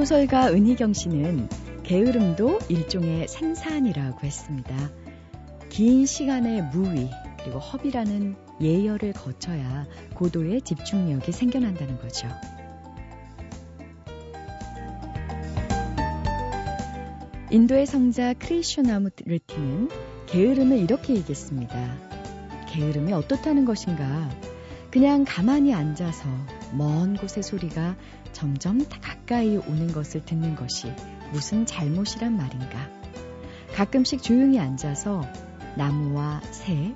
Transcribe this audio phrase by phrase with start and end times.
[0.00, 1.46] 소설가 은희경 씨는
[1.82, 4.74] 게으름도 일종의 생산이라고 했습니다.
[5.68, 7.10] 긴 시간의 무위
[7.42, 12.28] 그리고 허비라는 예열을 거쳐야 고도의 집중력이 생겨난다는 거죠.
[17.50, 19.90] 인도의 성자 크리슈나무르티는
[20.28, 21.76] 게으름을 이렇게 얘기했습니다.
[22.70, 24.30] 게으름이 어떻다는 것인가?
[24.90, 26.26] 그냥 가만히 앉아서
[26.72, 27.96] 먼 곳의 소리가
[28.32, 30.92] 점점 가까이 오는 것을 듣는 것이
[31.32, 32.88] 무슨 잘못이란 말인가?
[33.74, 35.22] 가끔씩 조용히 앉아서
[35.76, 36.94] 나무와 새,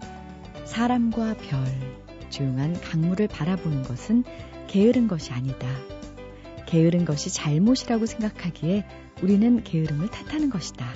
[0.65, 1.65] 사람과 별,
[2.31, 4.25] 조용한 강물을 바라보는 것은
[4.67, 5.69] 게으른 것이 아니다.
[6.67, 8.85] 게으른 것이 잘못이라고 생각하기에
[9.23, 10.87] 우리는 게으름을 탓하는 것이다.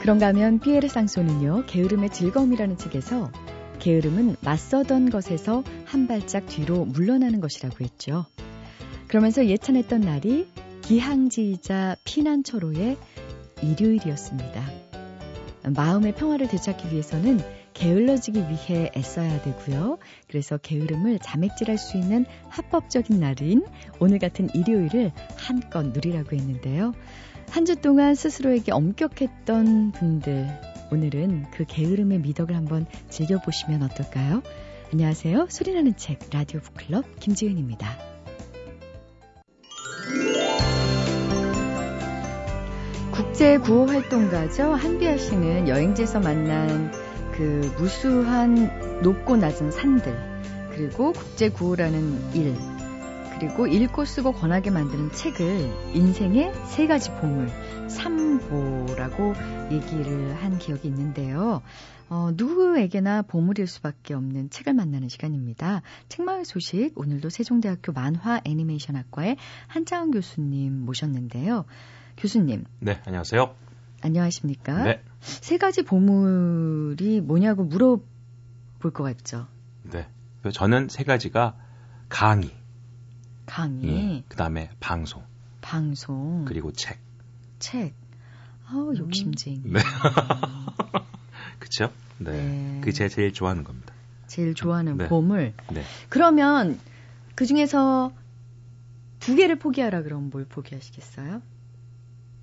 [0.00, 3.30] 그런가 하면 피에르 상소는요, 게으름의 즐거움이라는 책에서
[3.78, 8.26] 게으름은 맞서던 것에서 한 발짝 뒤로 물러나는 것이라고 했죠.
[9.06, 10.46] 그러면서 예찬했던 날이
[10.82, 12.96] 기항지이자 피난처로의
[13.62, 14.62] 일요일이었습니다.
[15.74, 17.40] 마음의 평화를 되찾기 위해서는
[17.74, 19.98] 게을러지기 위해 애써야 되고요.
[20.28, 23.64] 그래서 게으름을 자맥질할 수 있는 합법적인 날인
[24.00, 26.92] 오늘 같은 일요일을 한껏 누리라고 했는데요.
[27.50, 30.48] 한 주 동안 스스로에게 엄격했던 분들,
[30.90, 34.42] 오늘은 그 게으름의 미덕을 한번 즐겨보시면 어떨까요?
[34.90, 35.48] 안녕하세요.
[35.50, 37.98] 소리나는 책 라디오 북클럽 김지은입니다.
[43.12, 44.72] 국제 구호 활동가죠.
[44.72, 46.90] 한비아 씨는 여행지에서 만난
[47.32, 50.12] 그 무수한 높고 낮은 산들,
[50.70, 52.56] 그리고 국제 구호라는 일,
[53.38, 57.48] 그리고 읽고 쓰고 권하게 만드는 책을 인생의 세 가지 보물,
[57.88, 59.34] 삼보라고
[59.70, 61.62] 얘기를 한 기억이 있는데요.
[62.08, 65.82] 어, 누구에게나 보물일 수밖에 없는 책을 만나는 시간입니다.
[66.08, 69.36] 책마을 소식, 오늘도 세종대학교 만화 애니메이션학과의
[69.68, 71.64] 한창원 교수님 모셨는데요.
[72.16, 72.64] 교수님.
[72.80, 73.54] 네, 안녕하세요.
[74.00, 74.82] 안녕하십니까?
[74.82, 75.02] 네.
[75.20, 79.46] 세 가지 보물이 뭐냐고 물어볼 것 같죠?
[79.84, 80.08] 네.
[80.52, 81.54] 저는 세 가지가
[82.08, 82.57] 강의.
[83.48, 84.16] 강의.
[84.16, 85.24] 예, 그 다음에 방송.
[85.60, 86.44] 방송.
[86.46, 86.98] 그리고 책.
[87.58, 87.94] 책.
[88.66, 89.62] 아우, 욕심쟁이.
[89.64, 89.80] 네.
[91.58, 91.90] 그쵸?
[92.18, 92.30] 네.
[92.32, 92.80] 네.
[92.80, 93.94] 그게 제가 제일 좋아하는 겁니다.
[94.26, 95.08] 제일 좋아하는 네.
[95.08, 95.54] 보물.
[95.72, 95.82] 네.
[96.10, 96.78] 그러면
[97.34, 98.12] 그 중에서
[99.18, 101.40] 두 개를 포기하라 그러면 뭘 포기하시겠어요?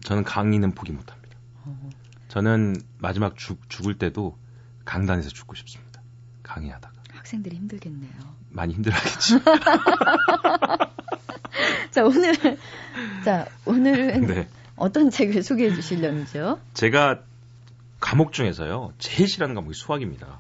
[0.02, 1.38] 저는 강의는 포기 못 합니다.
[1.64, 1.90] 어.
[2.28, 4.38] 저는 마지막 죽, 죽을 때도
[4.84, 6.02] 강단에서 죽고 싶습니다.
[6.44, 6.95] 강의하다가.
[7.26, 8.12] 학생들이 힘들겠네요.
[8.52, 9.40] 많이 힘들어하겠죠.
[11.92, 12.36] 자, 오늘,
[13.24, 14.48] 자, 오늘은 네.
[14.76, 16.60] 어떤 책을 소개해 주시려는지요?
[16.76, 17.24] 제가
[18.00, 20.40] 과목 중에서요, 제일 싫어하는 과목이 수학입니다.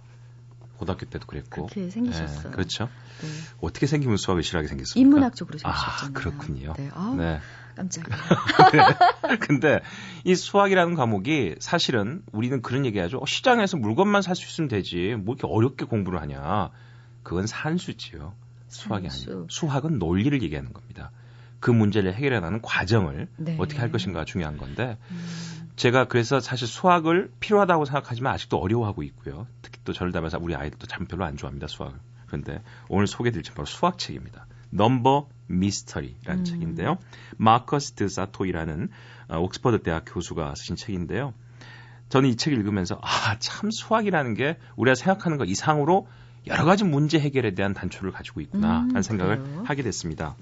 [0.77, 1.65] 고등학교 때도 그랬고.
[1.67, 2.43] 그렇게 생기셨어요.
[2.43, 2.89] 네, 그렇죠.
[3.21, 3.27] 네.
[3.61, 4.99] 어떻게 생기면 수학을 싫어하게 생겼습니까?
[4.99, 6.09] 인문학적으로 생기셨잖아요.
[6.09, 6.73] 아, 그렇군요.
[6.77, 6.91] 네.
[6.93, 7.39] 아, 네.
[7.75, 8.17] 깜짝이야.
[9.41, 9.81] 근데
[10.23, 13.19] 이 수학이라는 과목이 사실은 우리는 그런 얘기 하죠.
[13.19, 15.15] 어, 시장에서 물건만 살 수 있으면 되지.
[15.17, 16.71] 뭐 이렇게 어렵게 공부를 하냐.
[17.23, 18.33] 그건 산수지요.
[18.67, 19.29] 수학이 산수.
[19.31, 19.47] 아니고.
[19.49, 21.11] 수학은 논리를 얘기하는 겁니다.
[21.59, 23.57] 그 문제를 해결해나가는 과정을 네.
[23.59, 25.25] 어떻게 할 것인가 중요한 건데 음.
[25.75, 29.47] 제가 그래서 사실 수학을 필요하다고 생각하지만 아직도 어려워하고 있고요.
[29.61, 31.97] 특히 또 저를 닮아서 우리 아이들도 참 별로 안 좋아합니다 수학을.
[32.27, 34.45] 그런데 오늘 소개드릴 책 바로 수학책입니다.
[34.69, 36.45] 넘버 미스터리라는 음.
[36.45, 36.97] 책인데요.
[37.37, 38.89] 마커스 드 사토이라는
[39.29, 41.33] 어, 옥스퍼드 대학 교수가 쓰신 책인데요.
[42.09, 46.07] 저는 이 책을 읽으면서 아, 참 수학이라는 게 우리가 생각하는 것 이상으로
[46.47, 49.63] 여러 가지 문제 해결에 대한 단초를 가지고 있구나 음, 하는 생각을 그래요?
[49.65, 50.35] 하게 됐습니다.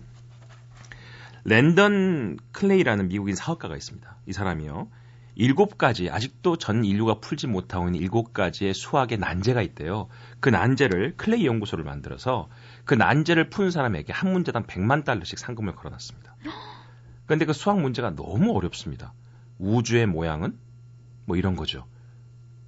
[1.45, 4.15] 랜던 클레이라는 미국인 사업가가 있습니다.
[4.27, 4.89] 이 사람이요.
[5.35, 10.07] 일곱 가지 아직도 전 인류가 풀지 못하고 있는 일곱 가지의 수학의 난제가 있대요.
[10.39, 12.49] 그 난제를 클레이 연구소를 만들어서
[12.85, 16.35] 그 난제를 푼 사람에게 한 문제당 100만 달러씩 상금을 걸어놨습니다.
[17.25, 19.13] 그런데 그 수학 문제가 너무 어렵습니다.
[19.57, 20.57] 우주의 모양은
[21.25, 21.85] 뭐 이런 거죠.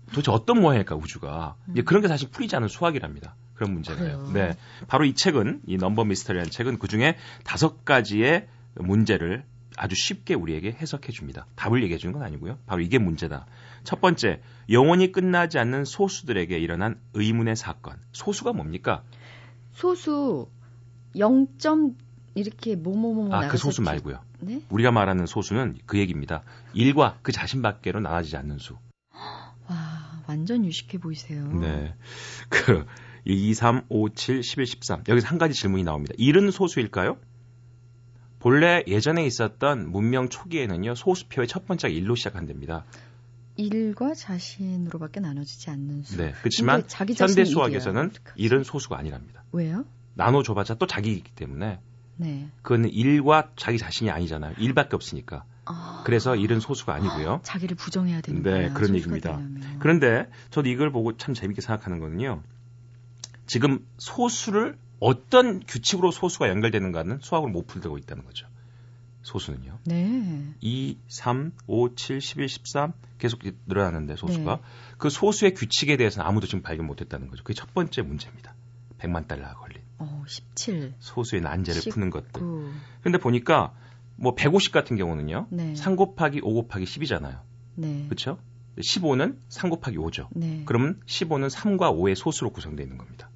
[0.10, 1.56] 도대체 어떤 모양일까 우주가?
[1.68, 1.84] 음.
[1.84, 3.36] 그런 게 사실 풀리지 않은 수학이랍니다.
[3.56, 4.32] 그런 문제가요.
[4.34, 4.56] 네,
[4.88, 9.46] 바로 이 책은 이 넘버 미스터리라는 책은 그 중에 다섯 가지의 문제를
[9.78, 11.48] 아주 쉽게 우리에게 해석해 줍니다.
[11.56, 12.60] 답을 얘기해 주는 건 아니고요.
[12.66, 13.46] 바로 이게 문제다.
[13.84, 17.98] 첫 번째, 영원히 끝나지 않는 소수들에게 일어난 의문의 사건.
[18.12, 19.04] 소수가 뭡니까?
[19.76, 20.48] 소수
[21.16, 21.96] 0점
[22.34, 24.20] 이렇게 뭐뭐뭐 아, 그 소수 말고요.
[24.40, 24.62] 네?
[24.70, 26.44] 우리가 말하는 소수는 그 얘기입니다.
[26.74, 28.78] 일과 그 자신 밖으로 나눠지지 않는 수.
[29.14, 31.48] 와, 완전 유식해 보이세요.
[31.48, 31.94] 네.
[32.50, 32.86] 그
[33.26, 35.04] 2, 3, 5, 7, 11, 13.
[35.08, 36.14] 여기서 한 가지 질문이 나옵니다.
[36.18, 37.18] 일은 소수일까요?
[38.40, 42.86] 본래 예전에 있었던 문명 초기에는요 소수표의 첫 번째가 일로 시작한답니다.
[43.58, 46.18] 일과 자신으로밖에 나눠지지 않는 수.
[46.18, 46.84] 네, 그렇지만
[47.18, 49.44] 현대 수학에서는 일은 소수가 아니랍니다.
[49.52, 49.86] 왜요?
[50.16, 51.80] 나눠줘봤자 또 자기이기 때문에
[52.18, 52.50] 네.
[52.62, 54.56] 그거는 일과 자기 자신이 아니잖아요.
[54.58, 55.44] 일밖에 없으니까.
[55.66, 56.04] 아.
[56.06, 57.42] 그래서 일은 소수가 아니고요.
[57.44, 58.74] 자기를 부정해야 되는 네, 거야.
[58.74, 59.38] 그런 소수가 얘기입니다.
[59.38, 59.80] 되려면.
[59.80, 62.44] 그런데 저도 이걸 보고 참 재밌게 생각하는 거는요.
[63.48, 68.48] 지금 소수를 어떤 규칙으로 소수가 연결되는가는 수학으로 못 풀고 있다는 거죠.
[69.26, 69.80] 소수는요.
[69.86, 70.54] 네.
[70.62, 74.62] 2, 3, 5, 7, 11, 13 계속 늘어나는데 소수가 네.
[74.98, 77.44] 그 소수의 규칙에 대해서는 아무도 지금 발견 못했다는 거죠.
[77.44, 78.54] 그게 첫 번째 문제입니다.
[79.00, 82.40] 100만 달러가 걸린 어, 17, 소수의 난제를 십, 푸는 것들.
[82.40, 82.72] 9.
[83.02, 83.74] 근데 보니까
[84.16, 85.48] 뭐 150 같은 경우는요.
[85.50, 85.76] 네.
[85.76, 87.40] 3 곱하기 5 곱하기 10이잖아요.
[87.76, 88.06] 네.
[88.06, 88.38] 그렇죠?
[88.78, 90.28] 15는 3 곱하기 5죠.
[90.32, 90.62] 네.
[90.66, 93.32] 그러면 15는 3과 5의 소수로 구성되어 있는 겁니다.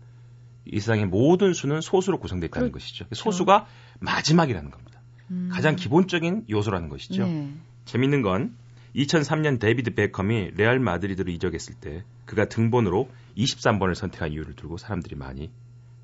[0.65, 3.06] 이 세상의 모든 수는 소수로 구성되어 있다는 그렇죠.
[3.06, 3.06] 것이죠.
[3.12, 3.65] 소수가
[4.01, 4.88] 마지막이라는 겁니다.
[5.31, 5.50] 음.
[5.52, 7.26] 가장 기본적인 요소라는 것이죠.
[7.26, 7.54] 네.
[7.86, 8.56] 재밌는 건
[8.96, 15.52] 2003년 데이비드 베컴이 레알 마드리드로 이적했을 때 그가 등번호로 23번을 선택한 이유를 두고 사람들이 많이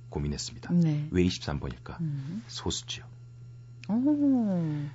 [0.09, 0.73] 고민했습니다.
[0.73, 1.07] 네.
[1.11, 1.99] 왜 23번일까?
[2.01, 2.43] 음.
[2.47, 3.05] 소수지요.
[3.89, 4.85] 오.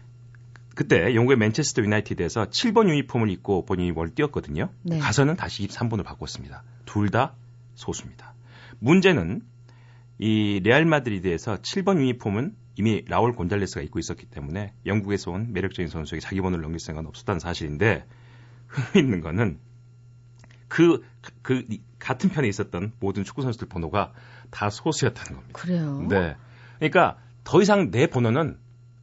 [0.75, 4.71] 그때 영국의 맨체스터 유나이티드에서 7번 유니폼을 입고 본인이 뭘 뛰었거든요.
[4.83, 4.99] 네.
[4.99, 6.63] 가서는 다시 23번을 바꿨습니다.
[6.87, 7.35] 둘 다
[7.75, 8.35] 소수입니다.
[8.79, 9.43] 문제는
[10.19, 16.21] 이 레알 마드리드에서 7번 유니폼은 이미 라울 곤잘레스가 입고 있었기 때문에 영국에서 온 매력적인 선수에게
[16.21, 18.07] 자기 번호를 넘길 생각은 없었다는 사실인데
[18.69, 19.59] 흥미있는 거는
[20.69, 21.05] 그,
[21.43, 24.13] 그 이- 같은 편에 있었던 모든 축구 선수들 번호가
[24.51, 25.61] 다 소수였다는 겁니다.
[25.61, 26.07] 그래요?
[26.09, 26.37] 네.
[26.79, 28.57] 그러니까 더 이상 내 번호는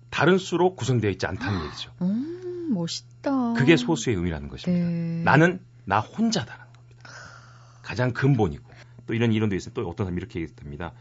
[0.09, 1.91] 다른 수로 구성되어 있지 않다는 얘기죠.
[2.01, 3.53] 음, 멋있다.
[3.53, 4.87] 그게 소수의 의미라는 것입니다.
[4.89, 5.21] 네.
[5.23, 7.09] 나는 나 혼자다라는 겁니다.
[7.83, 8.67] 가장 근본이고
[9.05, 9.73] 또 이런 이론도 있어요.
[9.75, 10.93] 또 어떤 사람이 이렇게 얘기합니다.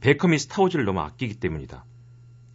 [0.00, 1.84] 베컴이 스타워즈를 너무 아끼기 때문이다.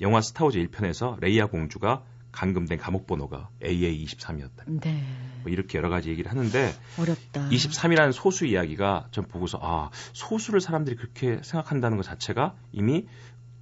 [0.01, 4.65] 영화 스타워즈 1편에서 레이아 공주가 감금된 감옥 번호가 AA23이었다.
[4.81, 5.03] 네.
[5.43, 7.49] 뭐 이렇게 여러 가지 얘기를 하는데 어렵다.
[7.49, 13.07] 23이라는 소수 이야기가 전 보고서 아 소수를 사람들이 그렇게 생각한다는 것 자체가 이미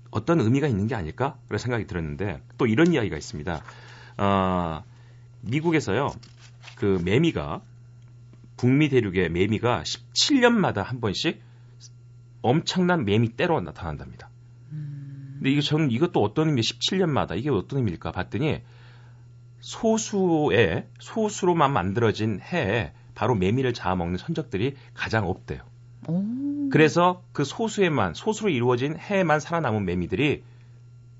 [0.10, 3.64] 어떤 의미가 있는 게 아닐까 그런 생각이 들었는데 또 이런 이야기가 있습니다.
[4.18, 4.84] 아
[5.42, 6.12] 미국에서요
[6.76, 7.62] 그 매미가
[8.58, 11.42] 북미 대륙의 매미가 17년마다 한 번씩
[12.42, 14.30] 엄청난 매미 때로 나타난답니다.
[15.44, 15.46] 음.
[15.46, 18.62] 근데 이게 저는 이것도 어떤 의미 17년마다 이게 어떤 의미일까 봤더니
[19.60, 25.62] 소수의 소수로만 만들어진 해에 바로 매미를 잡아먹는 선적들이 가장 없대요.
[26.08, 26.70] 오.
[26.70, 30.44] 그래서 그 소수에만 소수로 이루어진 해에만 살아남은 매미들이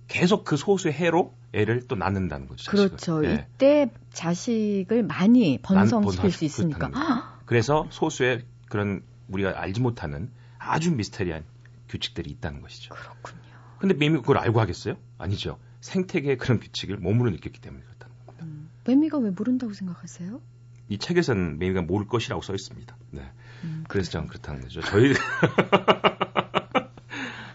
[0.08, 2.64] 계속 그 소수의 해로 애를 또 낳는다는 거죠.
[2.64, 2.88] 자식을.
[2.90, 3.26] 그렇죠.
[3.26, 3.48] 예.
[3.56, 7.38] 이때 자식을 많이 번성시킬 수 있으니까.
[7.46, 11.44] 그래서 소수의 그런 우리가 알지 못하는 아주 미스테리한
[11.90, 12.94] 규칙들이 있다는 것이죠.
[12.96, 13.53] 그렇군요.
[13.84, 14.96] 근데 매미가 그걸 알고 하겠어요?
[15.18, 15.60] 아니죠.
[15.82, 18.46] 생태계의 그런 규칙을 몸으로 느꼈기 때문에 그렇다는 겁니다.
[18.46, 18.70] 음.
[18.86, 20.40] 매미가 왜 모른다고 생각하세요?
[20.88, 22.96] 이 책에서는 매미가 모를 것이라고 써 있습니다.
[23.12, 23.30] 네.
[23.66, 24.80] 음, 그래서 저는 그렇다는 거죠.
[24.84, 25.12] 저희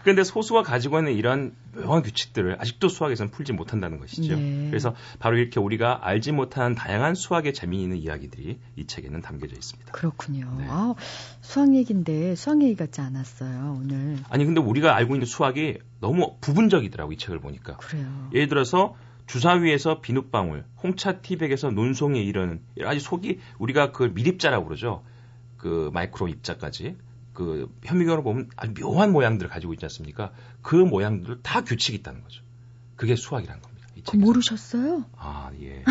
[0.03, 4.35] 근데 소수가 가지고 있는 이런 묘한 규칙들을 아직도 수학에서는 풀지 못한다는 것이죠.
[4.35, 4.67] 네.
[4.69, 9.91] 그래서 바로 이렇게 우리가 알지 못한 다양한 수학의 재미있는 이야기들이 이 책에는 담겨져 있습니다.
[9.91, 10.55] 그렇군요.
[10.57, 10.65] 네.
[10.69, 10.95] 아,
[11.41, 14.17] 수학 얘기인데 수학 얘기 같지 않았어요, 오늘.
[14.29, 17.77] 아니 근데 우리가 알고 있는 수학이 너무 부분적이더라고 이 책을 보니까.
[17.77, 18.29] 그래요.
[18.33, 18.95] 예를 들어서
[19.27, 25.03] 주사위에서 비눗방울, 홍차 티백에서 논송에 이르는 가지 속이 우리가 그걸 밀입자라고 그러죠.
[25.57, 26.95] 그 마이크로 입자까지
[27.39, 30.33] 그 현미경으로 보면 아주 묘한 모양들을 가지고 있지 않습니까?
[30.61, 32.43] 그 모양들 다 규칙이 있다는 거죠.
[32.97, 33.87] 그게 수학이라는 겁니다.
[33.95, 34.17] 책에서.
[34.17, 35.05] 모르셨어요?
[35.15, 35.85] 아 예.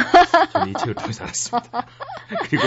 [0.53, 1.87] 저는 이 책을 통해서 알았습니다.
[2.45, 2.65] 그리고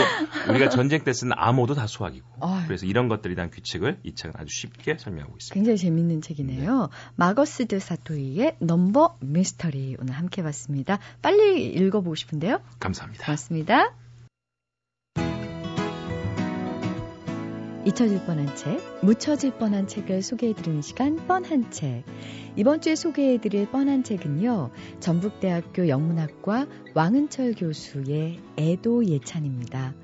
[0.50, 2.28] 우리가 전쟁 때 쓰는 암호도 다 수학이고.
[2.40, 2.64] 아유.
[2.66, 5.54] 그래서 이런 것들에 대한 규칙을 이 책은 아주 쉽게 설명하고 있습니다.
[5.54, 6.90] 굉장히 재밌는 책이네요.
[7.16, 10.98] 마거스 드 사토이의 넘버 미스터리 오늘 함께 봤습니다.
[11.22, 12.62] 빨리 읽어보고 싶은데요.
[12.80, 13.26] 감사합니다.
[13.26, 14.01] 고맙습니다.
[17.84, 22.04] 잊혀질 뻔한 책, 묻혀질 뻔한 책을 소개해드리는 시간 뻔한 책.
[22.56, 24.70] 이번 주에 소개해드릴 뻔한 책은요.
[25.00, 29.96] 전북대학교 영문학과 왕은철 교수의 애도 예찬입니다.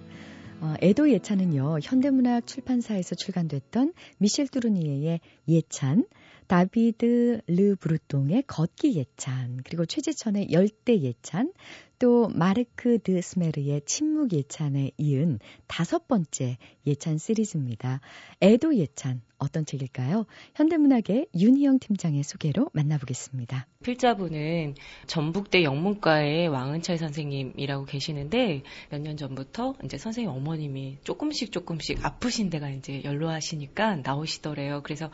[0.61, 1.77] 어, 애도 예찬은요.
[1.83, 6.07] 현대문학 출판사에서 출간됐던 미셸 뚜르니에의 예찬,
[6.47, 11.51] 다비드 르 브루똥의 걷기 예찬, 그리고 최지천의 열대 예찬,
[11.99, 18.01] 또 마르크 드 스메르의 침묵 예찬에 이은 다섯 번째 예찬 시리즈입니다.
[18.41, 20.25] 애도 예찬 어떤 책일까요?
[20.55, 23.67] 현대문학의 윤희영 팀장의 소개로 만나보겠습니다.
[23.83, 24.73] 필자분은
[25.05, 32.69] 전북대 영문과의 왕은철 선생님이라고 계시는데 몇 년 전부터 이제 선생님 어머님이 조금씩 조금씩 아프신 데가
[32.69, 34.81] 이제 연로하시니까 나오시더래요.
[34.83, 35.11] 그래서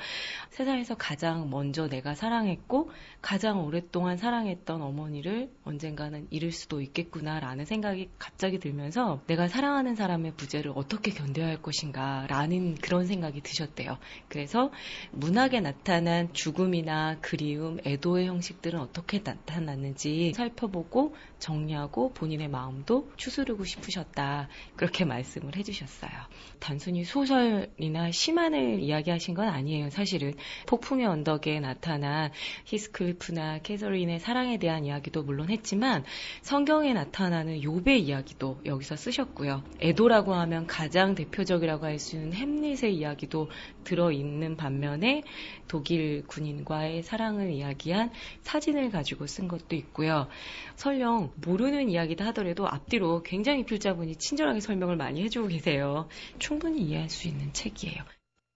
[0.52, 8.10] 세상에서 가장 먼저 내가 사랑했고 가장 오랫동안 사랑했던 어머니를 언젠가는 잃을 수도 것도 있겠구나라는 생각이
[8.18, 13.98] 갑자기 들면서 내가 사랑하는 사람의 부재를 어떻게 견뎌야 할 것인가라는 그런 생각이 드셨대요.
[14.28, 14.72] 그래서
[15.12, 24.48] 문학에 나타난 죽음이나 그리움, 애도의 형식들은 어떻게 나타났는지 살펴보고 정리하고 본인의 마음도 추스르고 싶으셨다.
[24.76, 26.12] 그렇게 말씀을 해주셨어요.
[26.60, 29.90] 단순히 소설이나 시만을 이야기하신 건 아니에요.
[29.90, 30.34] 사실은
[30.68, 32.32] 폭풍의 언덕에 나타난
[32.66, 36.04] 히스클리프나 캐서린의 사랑에 대한 이야기도 물론 했지만
[36.42, 39.64] 성 경에 나타나는 욥의 이야기도 여기서 쓰셨고요.
[39.80, 43.50] 에도라고 하면 가장 대표적이라고 할 수 있는 햄릿의 이야기도
[43.84, 45.24] 들어있는 반면에
[45.68, 50.28] 독일 군인과의 사랑을 이야기한 사진을 가지고 쓴 것도 있고요.
[50.76, 56.08] 설령 모르는 이야기다 하더라도 앞뒤로 굉장히 필자분이 친절하게 설명을 많이 해주고 계세요.
[56.40, 58.04] 충분히 이해할 수 있는 책이에요.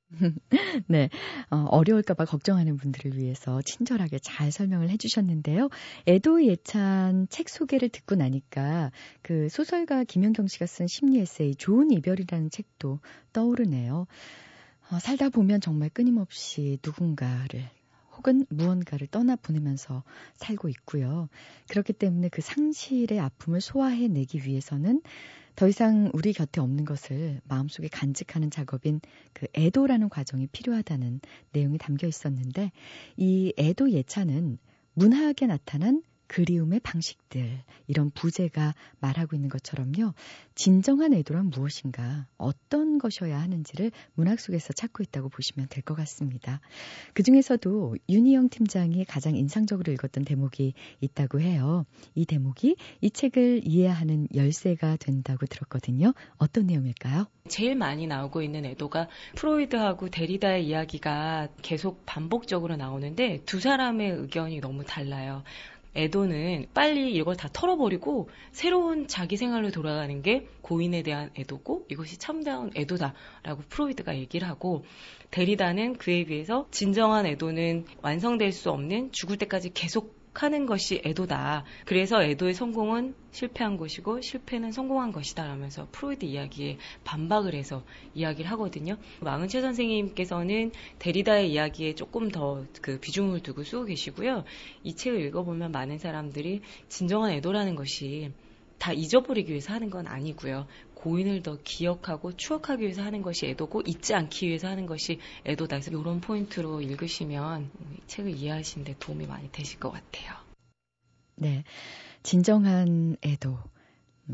[0.88, 1.10] 네,
[1.50, 5.70] 어, 려울까봐 걱정하는 분들을 위해서 친절하게 잘 설명을 해주셨는데요.
[6.08, 12.50] 애도 예찬 책 소개를 듣고 나니까 그 소설가 김현경 씨가 쓴 심리 에세이 좋은 이별이라는
[12.50, 13.00] 책도
[13.34, 14.08] 떠오르네요.
[14.90, 17.70] 어, 살다 보면 정말 끊임없이 누군가를
[18.16, 20.04] 혹은 무언가를 떠나 보내면서
[20.38, 21.30] 살고 있고요.
[21.70, 25.02] 그렇기 때문에 그 상실의 아픔을 소화해내기 위해서는
[25.58, 29.02] 더 이상 우리 곁에 없는 것을 마음속에 간직하는 작업인
[29.34, 31.20] 그 애도라는 과정이 필요하다는
[31.52, 32.72] 내용이 담겨 있었는데
[33.18, 34.60] 이 애도 예차는
[34.94, 40.14] 문학에 나타난 그리움의 방식들, 이런 부제가 말하고 있는 것처럼요.
[40.56, 46.60] 진정한 애도란 무엇인가, 어떤 것이어야 하는지를 문학 속에서 찾고 있다고 보시면 될 것 같습니다.
[47.14, 51.86] 그 중에서도 윤희영 팀장이 가장 인상적으로 읽었던 대목이 있다고 해요.
[52.14, 56.14] 이 대목이 이 책을 이해하는 열쇠가 된다고 들었거든요.
[56.38, 57.28] 어떤 내용일까요?
[57.48, 64.84] 제일 많이 나오고 있는 애도가 프로이드하고 데리다의 이야기가 계속 반복적으로 나오는데 두 사람의 의견이 너무
[64.84, 65.44] 달라요.
[65.98, 72.72] 애도는 빨리 이걸 다 털어버리고 새로운 자기 생활로 돌아가는 게 고인에 대한 애도고 이것이 참다운
[72.76, 74.86] 애도다라고 프로이드가 얘기를 하고
[75.32, 81.64] 데리다는 그에 비해서 진정한 애도는 완성될 수 없는 죽을 때까지 계속 하는 것이 애도다.
[81.86, 87.84] 그래서 애도의 성공은 실패한 것이고 실패는 성공한 것이다 라면서 프로이드 이야기에 반박을 해서
[88.16, 88.98] 이야기를 하거든요.
[89.22, 94.44] 망은채 선생님께서는 데리다의 이야기에 조금 더 그 비중을 두고 쓰고 계시고요.
[94.84, 98.32] 이 책을 읽어보면 많은 사람들이 진정한 애도라는 것이
[98.78, 100.68] 다 잊어버리기 위해서 하는 건 아니고요.
[100.98, 105.80] 고인을 더 기억하고 추억하기 위해서 하는 것이 애도고 잊지 않기 위해서 하는 것이 애도다.
[105.80, 110.34] 그래서 이런 포인트로 읽으시면 이 책을 이해하시는 데 도움이 많이 되실 것 같아요.
[111.36, 111.64] 네.
[112.24, 113.60] 진정한 애도.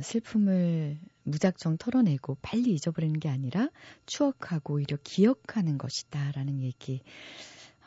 [0.01, 3.70] 슬픔을 무작정 털어내고 빨리 잊어버리는 게 아니라
[4.05, 6.32] 추억하고 오히려 기억하는 것이다.
[6.32, 7.01] 라는 얘기.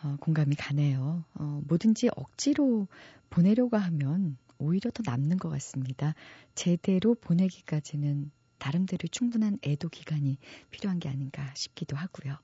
[0.05, 1.25] 어, 공감이 가네요.
[1.35, 2.89] 어, 뭐든지 억지로
[3.31, 6.15] 보내려고 하면 오히려 더 남는 것 같습니다.
[6.55, 10.39] 제대로 보내기까지는 나름대로 충분한 애도 기간이
[10.71, 12.39] 필요한 게 아닌가 싶기도 하고요.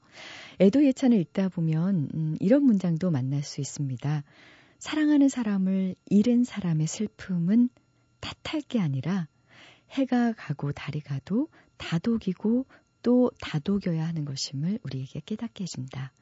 [0.61, 4.23] 애도 예찬을 읽다 보면 음, 이런 문장도 만날 수 있습니다.
[4.79, 7.69] 사랑하는 사람을 잃은 사람의 슬픔은
[8.21, 9.29] 탓할 게 아니라
[9.91, 12.67] 해가 가고 달이 가도 다독이고
[13.03, 16.13] 또 다독여야 하는 것임을 우리에게 깨닫게 해준다.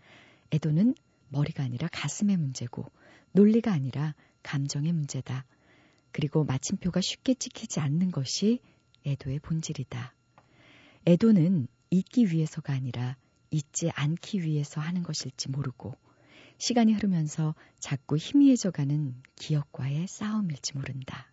[0.52, 0.94] 애도는
[1.28, 2.85] 머리가 아니라 가슴의 문제고
[3.32, 5.44] 논리가 아니라 감정의 문제다.
[6.12, 8.61] 그리고 마침표가 쉽게 찍히지 않는 것이
[9.07, 10.14] 애도의 본질이다.
[11.07, 13.16] 애도는 잊기 위해서가 아니라
[13.50, 15.95] 잊지 않기 위해서 하는 것일지 모르고
[16.59, 21.33] 시간이 흐르면서 자꾸 희미해져 가는 기억과의 싸움일지 모른다.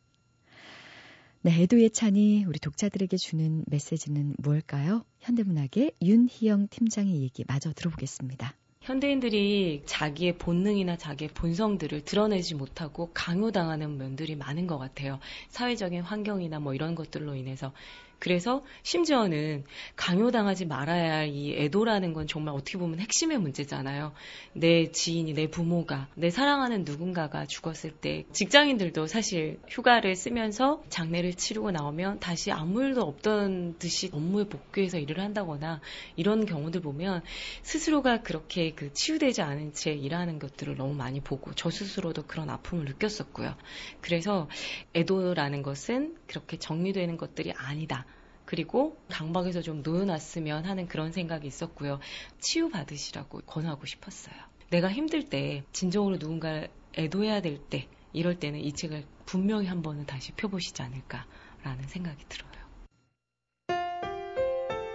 [1.41, 5.05] 네, 애도의 찬이 우리 독자들에게 주는 메시지는 무엇일까요?
[5.19, 8.55] 현대문학의 윤희영 팀장의 얘기 마저 들어보겠습니다.
[8.88, 15.20] 현대인들이 자기의 본능이나 자기의 본성들을 드러내지 못하고 강요당하는 면들이 많은 것 같아요.
[15.50, 17.74] 사회적인 환경이나 뭐 이런 것들로 인해서.
[18.19, 19.63] 그래서 심지어는
[19.95, 24.13] 강요당하지 말아야 할 이 애도라는 건 정말 어떻게 보면 핵심의 문제잖아요.
[24.53, 31.71] 내 지인이, 내 부모가, 내 사랑하는 누군가가 죽었을 때 직장인들도 사실 휴가를 쓰면서 장례를 치르고
[31.71, 35.81] 나오면 다시 아무 일도 없던 듯이 업무에 복귀해서 일을 한다거나
[36.15, 37.21] 이런 경우들 보면
[37.62, 42.86] 스스로가 그렇게 그 치유되지 않은 채 일하는 것들을 너무 많이 보고 저 스스로도 그런 아픔을
[42.86, 43.55] 느꼈었고요.
[44.01, 44.50] 그래서
[44.95, 48.05] 애도라는 것은 그렇게 정리되는 것들이 아니다.
[48.47, 51.99] 그리고 강박에서 좀 놓여놨으면 하는 그런 생각이 있었고요.
[52.39, 54.35] 치유받으시라고 권하고 싶었어요.
[54.69, 60.05] 내가 힘들 때, 진정으로 누군가를 애도해야 될 때, 이럴 때는 이 책을 분명히 한 번은
[60.05, 62.51] 다시 펴보시지 않을까라는 생각이 들어요.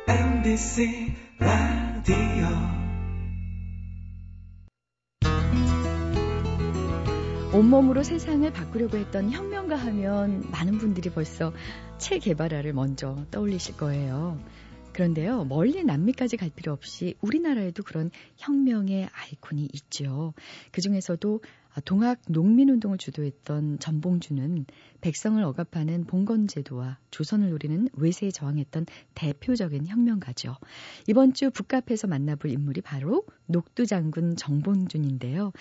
[0.08, 2.81] MBC 라디오
[7.54, 11.52] 온몸으로 세상을 바꾸려고 했던 혁명가 하면 많은 분들이 벌써
[11.98, 14.40] 체 게바라를 먼저 떠올리실 거예요.
[14.94, 20.32] 그런데요, 멀리 남미까지 갈 필요 없이 우리나라에도 그런 혁명의 아이콘이 있죠.
[20.70, 21.40] 그 중에서도
[21.84, 24.66] 동학 농민운동을 주도했던 전봉주는
[25.00, 30.56] 백성을 억압하는 봉건제도와 조선을 노리는 외세에 저항했던 대표적인 혁명가죠.
[31.06, 35.52] 이번 주 북카페에서 만나볼 인물이 바로 녹두 장군 정봉준인데요.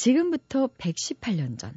[0.00, 1.76] 지금부터 118년 전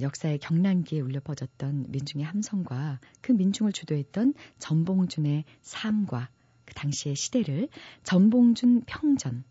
[0.00, 6.28] 역사의 경란기에 울려 퍼졌던 민중의 함성과 그 민중을 주도했던 전봉준의 삶과
[6.64, 7.70] 그 당시의 시대를
[8.04, 9.42] 전봉준 평전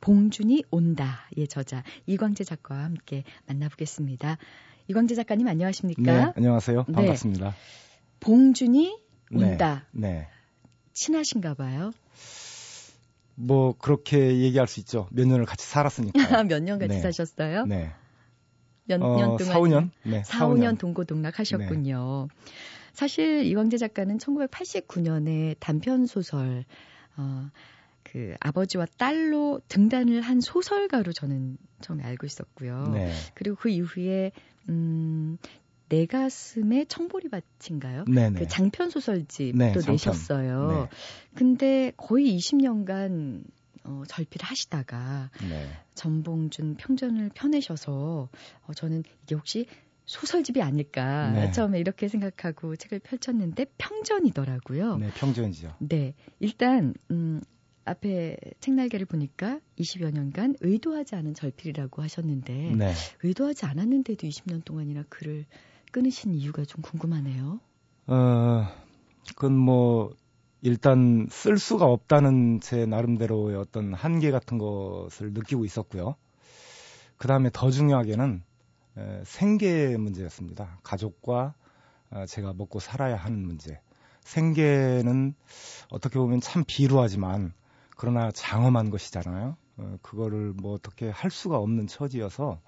[0.00, 4.38] 봉준이 온다의 저자 이광재 작가와 함께 만나보겠습니다.
[4.86, 6.02] 이광재 작가님 안녕하십니까?
[6.02, 6.84] 네, 안녕하세요.
[6.86, 6.92] 네.
[6.94, 7.50] 반갑습니다.
[7.50, 7.56] 네.
[8.20, 9.00] 봉준이
[9.32, 9.88] 온다.
[9.90, 10.28] 네, 네.
[10.92, 11.90] 친하신가 봐요.
[13.34, 15.08] 뭐 그렇게 얘기할 수 있죠.
[15.10, 16.12] 몇 년을 같이 살았으니까.
[16.44, 17.00] 몇 년 같이 네.
[17.00, 17.64] 사셨어요?
[17.66, 17.92] 네.
[18.84, 19.38] 몇년 어, 동안?
[19.38, 19.90] 4, 5년?
[20.04, 22.28] 네, 4, 5년 동고동락 하셨군요.
[22.92, 26.64] 사실 이광재 작가는 1989년에 단편 소설
[27.16, 27.48] 어,
[28.02, 32.90] 그 아버지와 딸로 등단을 한 소설가로 저는 처음에 알고 있었고요.
[32.92, 33.12] 네.
[33.34, 34.32] 그리고 그 이후에
[34.68, 35.38] 음,
[35.92, 38.06] 내 가슴의 청보리밭인가요?
[38.06, 38.38] 네네.
[38.38, 39.74] 그 장편 소설집도 네.
[39.86, 40.68] 내셨어요.
[40.68, 40.88] 네.
[41.34, 43.44] 근데 거의 20년간
[43.84, 45.68] 어, 절필을 하시다가 네.
[45.94, 48.30] 전봉준 평전을 펴내셔서
[48.66, 49.66] 어, 저는 이게 혹시
[50.06, 51.50] 소설집이 아닐까 네.
[51.50, 54.96] 처음에 이렇게 생각하고 책을 펼쳤는데 평전이더라고요.
[54.96, 55.74] 네, 평전이죠.
[55.78, 57.42] 네, 일단 음,
[57.84, 62.92] 앞에 책날개를 보니까 20여 년간 의도하지 않은 절필이라고 하셨는데 네.
[63.22, 65.44] 의도하지 않았는데도 20년 동안이나 글을
[65.92, 67.60] 끊으신 이유가 좀 궁금하네요.
[68.08, 68.66] 어,
[69.28, 70.14] 그건 뭐
[70.62, 76.16] 일단 쓸 수가 없다는 제 나름대로의 어떤 한계 같은 것을 느끼고 있었고요.
[77.16, 78.42] 그 다음에 더 중요하게는
[78.98, 80.78] 에, 생계 문제였습니다.
[80.82, 81.54] 가족과
[82.10, 83.80] 아, 제가 먹고 살아야 하는 문제.
[84.22, 85.34] 생계는
[85.90, 87.52] 어떻게 보면 참 비루하지만
[87.96, 89.56] 그러나 장엄한 것이잖아요.
[89.78, 92.60] 어, 그거를 뭐 어떻게 할 수가 없는 처지여서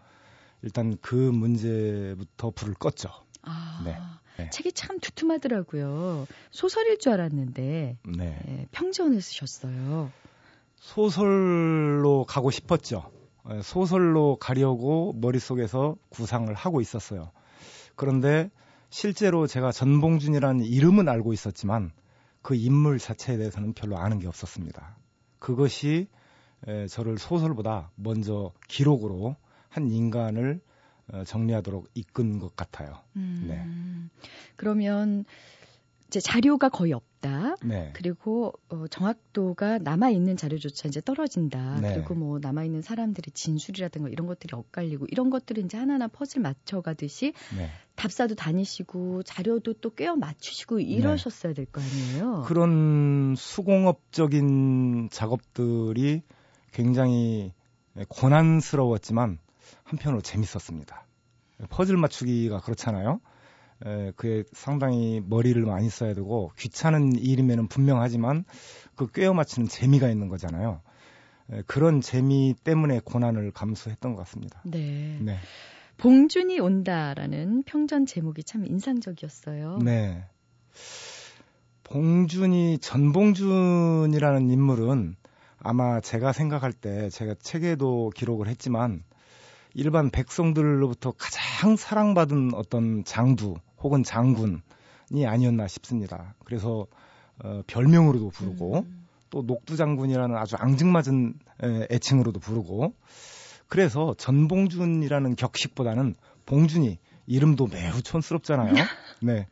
[0.64, 3.10] 일단 그 문제부터 불을 껐죠.
[3.42, 3.98] 아, 네,
[4.38, 4.48] 네.
[4.48, 6.26] 책이 참 두툼하더라고요.
[6.50, 8.42] 소설일 줄 알았는데 네.
[8.48, 10.10] 예, 평전을 쓰셨어요.
[10.76, 13.10] 소설로 가고 싶었죠.
[13.50, 17.30] 에, 소설로 가려고 머릿속에서 구상을 하고 있었어요.
[17.94, 18.50] 그런데
[18.88, 21.90] 실제로 제가 전봉준이라는 이름은 알고 있었지만
[22.40, 24.96] 그 인물 자체에 대해서는 별로 아는 게 없었습니다.
[25.38, 26.08] 그것이
[26.66, 29.36] 에, 저를 소설보다 먼저 기록으로
[29.74, 30.60] 한 인간을
[31.12, 33.00] 어, 정리하도록 이끈 것 같아요.
[33.16, 33.62] 음, 네.
[34.56, 35.24] 그러면
[36.06, 37.56] 이제 자료가 거의 없다.
[37.64, 37.90] 네.
[37.94, 41.80] 그리고 어, 정확도가 남아 있는 자료조차 이제 떨어진다.
[41.80, 41.94] 네.
[41.94, 47.32] 그리고 뭐 남아 있는 사람들의 진술이라든가 이런 것들이 엇갈리고 이런 것들을 이제 하나하나 퍼즐 맞춰가듯이
[47.58, 47.68] 네.
[47.96, 52.44] 답사도 다니시고 자료도 또 꿰어 맞추시고 이러셨어야 될 거 아니에요.
[52.46, 56.22] 그런 수공업적인 작업들이
[56.72, 57.52] 굉장히
[58.08, 59.38] 고난스러웠지만
[59.84, 61.06] 한편으로 재밌었습니다.
[61.70, 63.20] 퍼즐 맞추기가 그렇잖아요.
[63.84, 68.44] 에, 그에 상당히 머리를 많이 써야 되고 귀찮은 일임에는 분명하지만
[68.94, 70.80] 그 꿰어 맞추는 재미가 있는 거잖아요.
[71.52, 74.62] 에, 그런 재미 때문에 고난을 감수했던 것 같습니다.
[74.64, 75.18] 네.
[75.20, 75.38] 네.
[75.96, 79.78] 봉준이 온다라는 평전 제목이 참 인상적이었어요.
[79.78, 80.24] 네.
[81.84, 85.16] 봉준이 전봉준이라는 인물은
[85.58, 89.04] 아마 제가 생각할 때 제가 책에도 기록을 했지만
[89.74, 96.34] 일반 백성들로부터 가장 사랑받은 어떤 장두 혹은 장군이 아니었나 싶습니다.
[96.44, 96.86] 그래서
[97.42, 99.06] 어, 별명으로도 부르고 음.
[99.30, 101.34] 또 녹두 장군이라는 아주 앙증맞은
[101.64, 102.94] 에, 애칭으로도 부르고
[103.66, 106.14] 그래서 전봉준이라는 격식보다는
[106.46, 108.72] 봉준이 이름도 매우 촌스럽잖아요.
[109.20, 109.48] 네.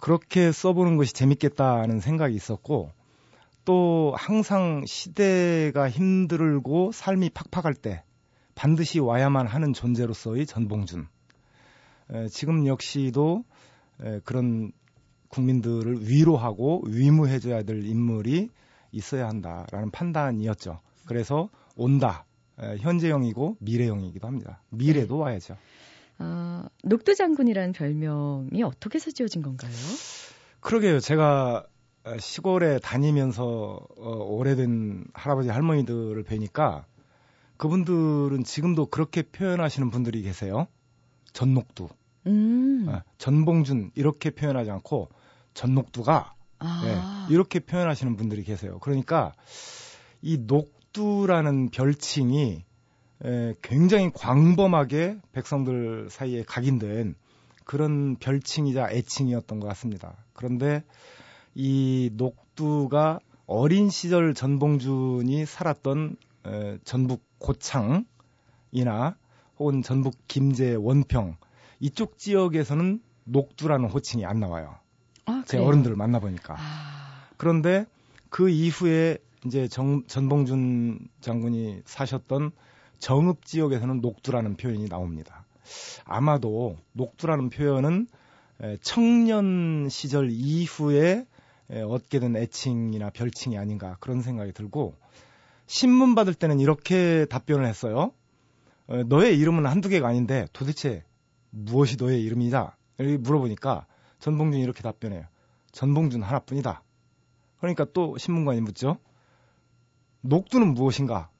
[0.00, 2.90] 그렇게 써보는 것이 재밌겠다는 생각이 있었고
[3.64, 8.02] 또 항상 시대가 힘들고 삶이 팍팍할 때
[8.54, 11.06] 반드시 와야만 하는 존재로서의 전봉준.
[12.10, 13.44] 에, 지금 역시도
[14.02, 14.72] 에, 그런
[15.28, 18.50] 국민들을 위로하고 위무해줘야 될 인물이
[18.92, 20.80] 있어야 한다라는 판단이었죠.
[21.06, 22.24] 그래서 온다.
[22.60, 24.62] 에, 현재형이고 미래형이기도 합니다.
[24.70, 25.56] 미래도 와야죠.
[26.18, 29.72] 아, 녹두 장군이라는 별명이 어떻게 해서 지어진 건가요?
[30.60, 31.00] 그러게요.
[31.00, 31.66] 제가
[32.20, 36.86] 시골에 다니면서 어, 오래된 할아버지 할머니들을 뵈니까
[37.56, 40.66] 그분들은 지금도 그렇게 표현하시는 분들이 계세요.
[41.32, 41.88] 전녹두,
[42.26, 42.86] 음.
[42.88, 45.08] 아, 전봉준 이렇게 표현하지 않고
[45.54, 47.26] 전녹두가 아.
[47.28, 48.78] 네, 이렇게 표현하시는 분들이 계세요.
[48.80, 49.34] 그러니까
[50.22, 52.64] 이 녹두라는 별칭이
[53.24, 57.14] 에, 굉장히 광범하게 백성들 사이에 각인된
[57.64, 60.16] 그런 별칭이자 애칭이었던 것 같습니다.
[60.32, 60.82] 그런데
[61.54, 69.16] 이 녹두가 어린 시절 전봉준이 살았던 에, 전북 고창이나
[69.58, 71.36] 혹은 전북 김제 원평
[71.80, 74.76] 이쪽 지역에서는 녹두라는 호칭이 안 나와요.
[75.26, 75.58] 아, 제?
[75.58, 76.56] 어른들을 만나보니까.
[76.58, 77.84] 아, 그런데
[78.30, 82.52] 그 이후에 이제 정, 전봉준 장군이 사셨던
[82.98, 85.44] 정읍 지역에서는 녹두라는 표현이 나옵니다.
[86.04, 88.06] 아마도 녹두라는 표현은
[88.62, 91.26] 에, 청년 시절 이후에
[91.70, 94.94] 에, 얻게 된 애칭이나 별칭이 아닌가 그런 생각이 들고
[95.66, 98.12] 신문 받을 때는 이렇게 답변을 했어요.
[98.86, 101.04] 어, 너의 이름은 한두 개가 아닌데 도대체
[101.50, 102.76] 무엇이 너의 이름이다?
[102.98, 103.86] 이렇게 물어보니까
[104.18, 105.24] 전봉준이 이렇게 답변해요.
[105.72, 106.82] 전봉준 하나뿐이다.
[107.58, 108.98] 그러니까 또 신문관이 묻죠.
[110.20, 111.30] 녹두는 무엇인가?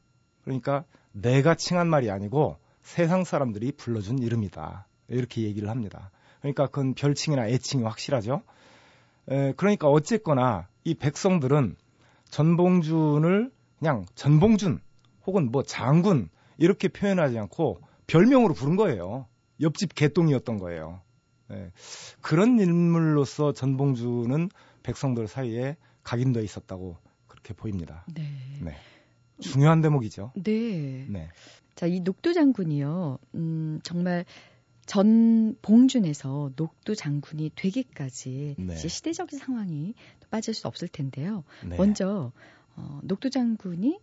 [0.43, 4.87] 그러니까 내가 칭한 말이 아니고 세상 사람들이 불러준 이름이다.
[5.09, 6.11] 이렇게 얘기를 합니다.
[6.41, 8.43] 그러니까 그건 별칭이나 애칭이 확실하죠.
[9.29, 11.77] 에, 그러니까 어쨌거나 이 백성들은
[12.29, 14.81] 전봉준을 그냥 전봉준
[15.27, 19.27] 혹은 뭐 장군 이렇게 표현하지 않고 별명으로 부른 거예요.
[19.61, 21.01] 옆집 개똥이었던 거예요.
[21.51, 21.73] 예,
[22.21, 24.49] 그런 인물로서 전봉준은
[24.83, 28.05] 백성들 사이에 각인되어 있었다고 그렇게 보입니다.
[28.15, 28.23] 네.
[28.63, 28.77] 네.
[29.41, 30.33] 중요한 대목이죠.
[30.37, 31.07] 네.
[31.09, 31.29] 네.
[31.75, 33.19] 자, 이 녹두 장군이요.
[33.35, 34.25] 음, 정말
[34.87, 38.77] 전 봉준에서 녹두 장군이 되기까지 네.
[38.77, 41.43] 시대적인 상황이 또 빠질 수 없을 텐데요.
[41.67, 41.77] 네.
[41.77, 42.33] 먼저
[42.77, 43.99] 어, 녹두 장 군이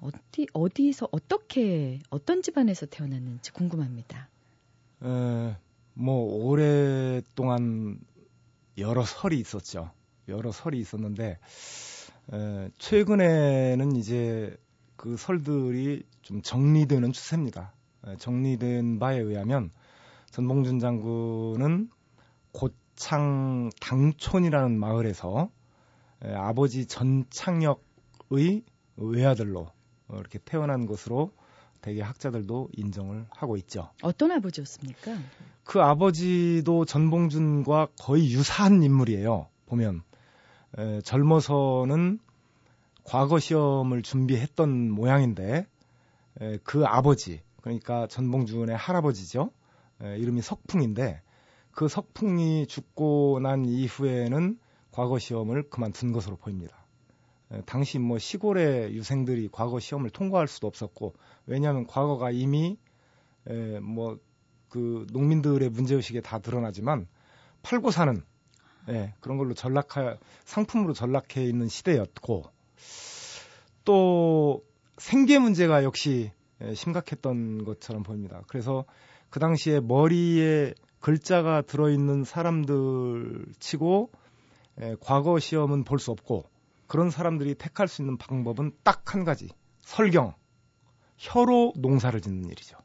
[0.00, 4.28] 어디 어디서 어떻게 어떤 집안에서 태어났는지 궁금합니다.
[5.02, 5.56] 에,
[5.94, 7.98] 뭐 오랫동안
[8.78, 9.90] 여러 설이 있었죠.
[10.28, 11.38] 여러 설이 있었는데
[12.32, 14.56] 에, 최근에는 이제
[14.96, 17.72] 그 설들이 좀 정리되는 추세입니다.
[18.06, 19.70] 에, 정리된 바에 의하면
[20.30, 21.90] 전봉준 장군은
[22.52, 25.50] 고창 당촌이라는 마을에서
[26.22, 27.93] 에, 아버지 전창역의
[28.96, 29.68] 외아들로
[30.08, 31.32] 어, 이렇게 태어난 것으로
[31.80, 33.90] 대개 학자들도 인정을 하고 있죠.
[34.02, 35.18] 어떤 아버지였습니까?
[35.64, 39.48] 그 아버지도 전봉준과 거의 유사한 인물이에요.
[39.66, 40.02] 보면
[40.78, 42.18] 에, 젊어서는
[43.04, 45.66] 과거 시험을 준비했던 모양인데
[46.40, 49.50] 에, 그 아버지 그러니까 전봉준의 할아버지죠.
[50.02, 51.20] 에, 이름이 석풍인데
[51.72, 54.58] 그 석풍이 죽고 난 이후에는
[54.90, 56.83] 과거 시험을 그만둔 것으로 보입니다.
[57.54, 61.14] 에, 당시 뭐 시골의 유생들이 과거 시험을 통과할 수도 없었고
[61.46, 62.78] 왜냐하면 과거가 이미
[63.46, 67.06] 에, 뭐그 농민들의 문제의식에 다 드러나지만
[67.62, 68.22] 팔고 사는
[68.88, 72.44] 예, 그런 걸로 전락하 상품으로 전락해 있는 시대였고
[73.84, 74.62] 또
[74.98, 78.42] 생계 문제가 역시 예, 심각했던 것처럼 보입니다.
[78.48, 78.84] 그래서
[79.30, 84.10] 그 당시에 머리에 글자가 들어있는 사람들 치고
[84.80, 86.44] 예, 과거 시험은 볼 수 없고
[86.86, 89.48] 그런 사람들이 택할 수 있는 방법은 딱 한 가지
[89.82, 90.34] 설경
[91.16, 92.76] 혀로 농사를 짓는 일이죠.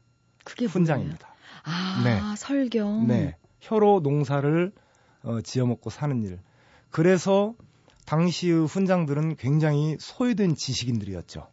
[0.44, 0.66] 그게?
[0.66, 1.28] 훈장입니다.
[1.64, 2.20] 아, 네.
[2.36, 3.06] 설경.
[3.06, 3.36] 네.
[3.60, 4.72] 혀로 농사를
[5.22, 6.38] 어, 지어먹고 사는 일.
[6.90, 7.54] 그래서
[8.06, 11.48] 당시의 훈장들은 굉장히 소외된 지식인들이었죠.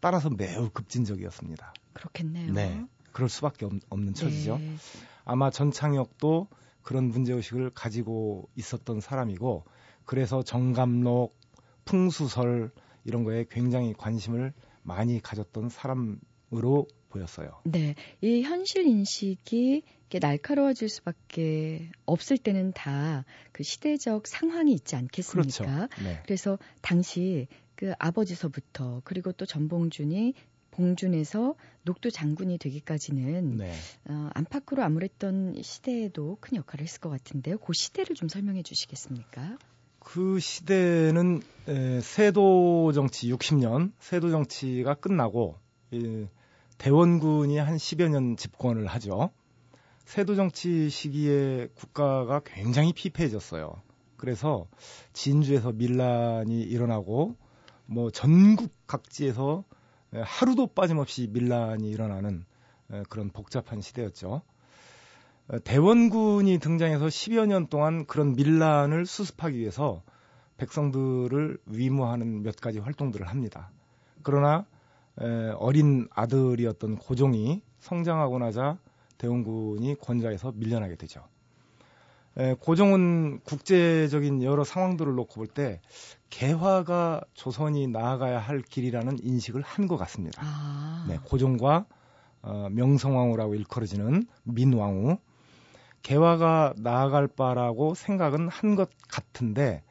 [0.00, 1.74] 따라서 매우 급진적이었습니다.
[1.92, 2.52] 그렇겠네요.
[2.52, 2.84] 네.
[3.12, 4.58] 그럴 수밖에 없, 는 처지죠.
[4.58, 4.76] 네.
[5.24, 6.48] 아마 전창혁도
[6.82, 9.64] 그런 문제의식을 가지고 있었던 사람이고,
[10.04, 11.38] 그래서 정감록,
[11.84, 12.70] 풍수설,
[13.04, 17.60] 이런 거에 굉장히 관심을 많이 가졌던 사람으로 보였어요.
[17.64, 19.82] 네, 이 현실 인식이
[20.20, 23.24] 날카로워질 수밖에 없을 때는 다
[23.60, 25.64] 그 시대적 상황이 있지 않겠습니까?
[25.64, 26.02] 그렇죠.
[26.02, 26.22] 네.
[26.24, 30.32] 그래서 당시 그 아버지서부터 그리고 또 전봉준이
[30.70, 33.72] 봉준에서 녹두 장군이 되기까지는 네.
[34.08, 37.58] 어, 안팎으로 암울했던 시대에도 큰 역할을 했을 것 같은데요.
[37.58, 39.58] 그 시대를 좀 설명해 주시겠습니까?
[40.00, 45.56] 그 시대는 에, 세도 정치 60년 세도 정치가 끝나고
[45.92, 46.26] 이,
[46.78, 49.30] 대원군이 한 10여 년 집권을 하죠.
[50.06, 53.82] 세도 정치 시기에 국가가 굉장히 피폐해졌어요.
[54.16, 54.66] 그래서
[55.12, 57.36] 진주에서 밀란이 일어나고
[57.86, 59.64] 뭐 전국 각지에서
[60.14, 62.44] 에, 하루도 빠짐없이 밀란이 일어나는
[62.90, 64.42] 에, 그런 복잡한 시대였죠.
[65.52, 70.02] 어, 대원군이 등장해서 10여 년 동안 그런 밀란을 수습하기 위해서
[70.58, 73.70] 백성들을 위무하는 몇 가지 활동들을 합니다.
[74.22, 74.66] 그러나
[75.20, 78.78] 에, 어린 아들이었던 고종이 성장하고 나자
[79.18, 81.22] 대원군이 권좌에서 밀려나게 되죠.
[82.36, 85.80] 에, 고종은 국제적인 여러 상황들을 놓고 볼 때
[86.28, 90.42] 개화가 조선이 나아가야 할 길이라는 인식을 한 것 같습니다.
[90.44, 91.06] 아.
[91.08, 91.86] 네, 고종과
[92.42, 95.18] 어, 명성황후라고 일컬어지는 민왕후
[96.02, 99.82] 개화가 나아갈 바라고 생각은 한 것 같은데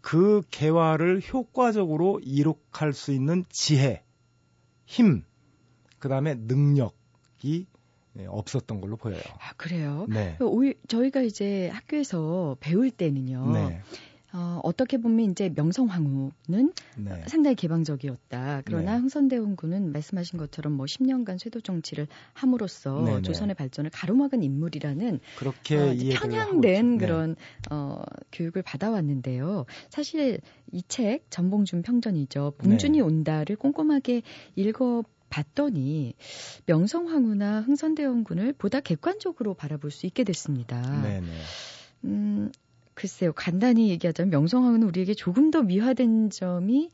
[0.00, 4.02] 그 개화를 효과적으로 이룩할 수 있는 지혜,
[4.86, 5.24] 힘,
[5.98, 7.66] 그 다음에 능력이
[8.14, 9.20] 네, 없었던 걸로 보여요.
[9.38, 10.06] 아, 그래요?
[10.08, 10.36] 네.
[10.88, 13.52] 저희가 이제 학교에서 배울 때는요.
[13.52, 13.80] 네.
[14.32, 17.24] 어, 어떻게 보면 이제 명성황후는 네.
[17.26, 18.62] 상당히 개방적이었다.
[18.64, 18.98] 그러나 네.
[19.00, 23.22] 흥선대원군은 말씀하신 것처럼 뭐 10년간 쇄도 정치를 함으로써 네, 네.
[23.22, 26.98] 조선의 발전을 가로막은 인물이라는 그렇게 어, 편향된.
[26.98, 26.98] 네.
[26.98, 27.36] 그런
[27.70, 29.64] 어, 교육을 받아왔는데요.
[29.88, 30.40] 사실
[30.72, 32.54] 이 책 전봉준 평전이죠.
[32.58, 33.02] 봉준이 네.
[33.02, 34.22] 온다를 꼼꼼하게
[34.56, 36.14] 읽어 봤더니
[36.66, 40.80] 명성황후나 흥선대원군을 보다 객관적으로 바라볼 수 있게 됐습니다.
[41.02, 41.26] 네, 네.
[42.04, 42.50] 음,
[42.94, 43.32] 글쎄요.
[43.32, 46.90] 간단히 얘기하자면 명성황후는 우리에게 조금 더 미화된 점이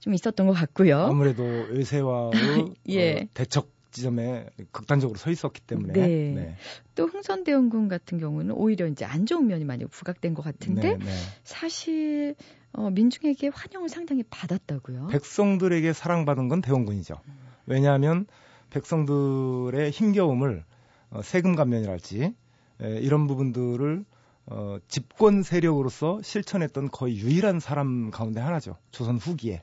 [0.00, 1.00] 좀 있었던 것 같고요.
[1.00, 2.32] 아무래도 의세와의
[2.88, 3.20] 예.
[3.20, 6.56] 어, 대척 지점에 극단적으로 서 있었기 때문에 네.
[6.94, 11.10] 또 흥선대원군 같은 경우는 오히려 이제 안 좋은 면이 많이 부각된 것 같은데 네, 네.
[11.42, 12.34] 사실
[12.72, 15.08] 어, 민중에게 환영을 상당히 받았다고요.
[15.08, 17.20] 백성들에게 사랑받은 건 대원군이죠.
[17.66, 18.26] 왜냐하면
[18.70, 20.64] 백성들의 힘겨움을
[21.10, 22.34] 어, 세금 감면이랄지
[22.82, 24.04] 에, 이런 부분들을
[24.50, 28.76] 어, 집권 세력으로서 실천했던 거의 유일한 사람 가운데 하나죠.
[28.90, 29.62] 조선 후기에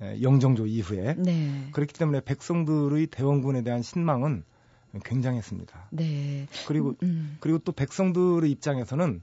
[0.00, 1.68] 에, 영정조 이후에 네.
[1.72, 4.44] 그렇기 때문에 백성들의 대원군에 대한 신망은
[5.04, 5.88] 굉장했습니다.
[5.90, 6.46] 네.
[6.68, 9.22] 그리고 음, 그리고 또 백성들의 입장에서는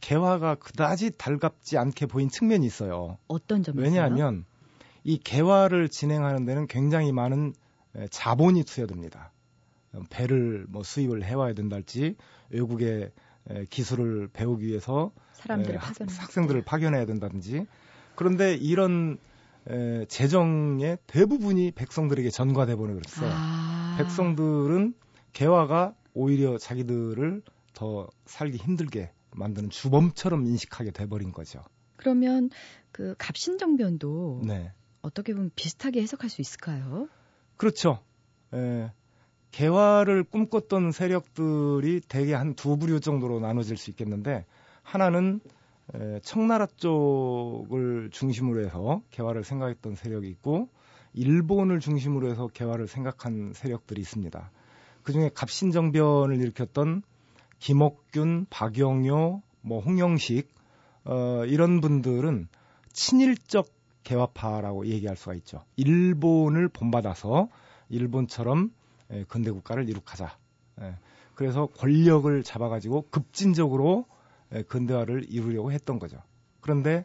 [0.00, 3.16] 개화가 그다지 달갑지 않게 보인 측면이 있어요.
[3.28, 4.44] 어떤 점에서 왜냐하면
[5.04, 7.54] 이 개화를 진행하는 데는 굉장히 많은
[7.96, 9.32] 에, 자본이 투여됩니다.
[9.94, 12.16] 어, 배를 뭐 수입을 해와야 된달지
[12.50, 13.10] 외국의
[13.50, 17.66] 에, 기술을 배우기 위해서 사람들을 에, 파견 학생들을 파견해야 된다든지
[18.14, 19.18] 그런데 이런
[19.68, 23.32] 에, 재정의 대부분이 백성들에게 전가돼 버려 그랬어요.
[23.32, 24.94] 아, 백성들은
[25.32, 31.62] 개화가 오히려 자기들을 더 살기 힘들게 만드는 주범처럼 인식하게 돼버린 거죠.
[31.96, 32.50] 그러면
[32.92, 34.72] 그 갑신정변도 네.
[35.02, 37.08] 어떻게 보면 비슷하게 해석할 수 있을까요?
[37.56, 38.00] 그렇죠.
[38.52, 38.90] 에,
[39.54, 44.46] 개화를 꿈꿨던 세력들이 대개 한 두 부류 정도로 나눠질 수 있겠는데
[44.82, 45.40] 하나는
[45.94, 50.68] 에, 청나라 쪽을 중심으로 해서 개화를 생각했던 세력이 있고
[51.12, 54.50] 일본을 중심으로 해서 개화를 생각한 세력들이 있습니다.
[55.04, 57.02] 그중에 갑신정변을 일으켰던
[57.60, 60.48] 김옥균, 박영효, 뭐 홍영식
[61.04, 62.48] 어, 이런 분들은
[62.92, 63.66] 친일적
[64.02, 65.62] 개화파라고 얘기할 수가 있죠.
[65.76, 67.48] 일본을 본받아서
[67.88, 68.72] 일본처럼
[69.10, 70.38] 에, 근대 국가를 이룩하자.
[70.80, 70.94] 에,
[71.34, 74.06] 그래서 권력을 잡아가지고 급진적으로
[74.52, 76.18] 에, 근대화를 이루려고 했던 거죠.
[76.60, 77.04] 그런데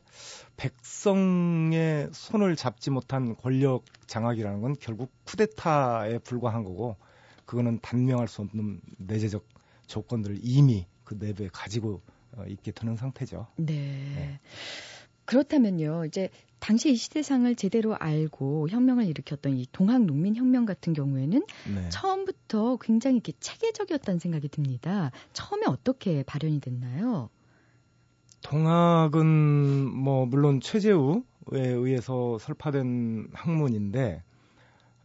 [0.56, 6.96] 백성의 손을 잡지 못한 권력 장악이라는 건 결국 쿠데타에 불과한 거고
[7.46, 9.46] 그거는 단명할 수 없는 내재적
[9.88, 12.02] 조건들을 이미 그 내부에 가지고
[12.38, 13.48] 어, 있게 되는 상태죠.
[13.58, 13.74] 네.
[13.74, 14.40] 네.
[15.26, 16.30] 그렇다면요, 이제
[16.60, 21.90] 당시 이 시대상을 제대로 알고 혁명을 일으켰던 이 동학 농민 혁명 같은 경우에는 네.
[21.90, 25.12] 처음부터 굉장히 이렇게 체계적이었다는 생각이 듭니다.
[25.34, 27.30] 처음에 어떻게 발현이 됐나요?
[28.42, 31.22] 동학은 뭐 물론 최재우에
[31.54, 34.24] 의해서 설파된 학문인데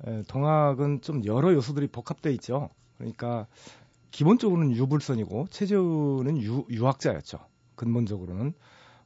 [0.06, 2.70] 에, 동학은 좀 여러 요소들이 복합돼 있죠.
[2.98, 3.46] 그러니까
[4.10, 7.38] 기본적으로는 유불선이고 최재우는 유, 유학자였죠.
[7.74, 8.54] 근본적으로는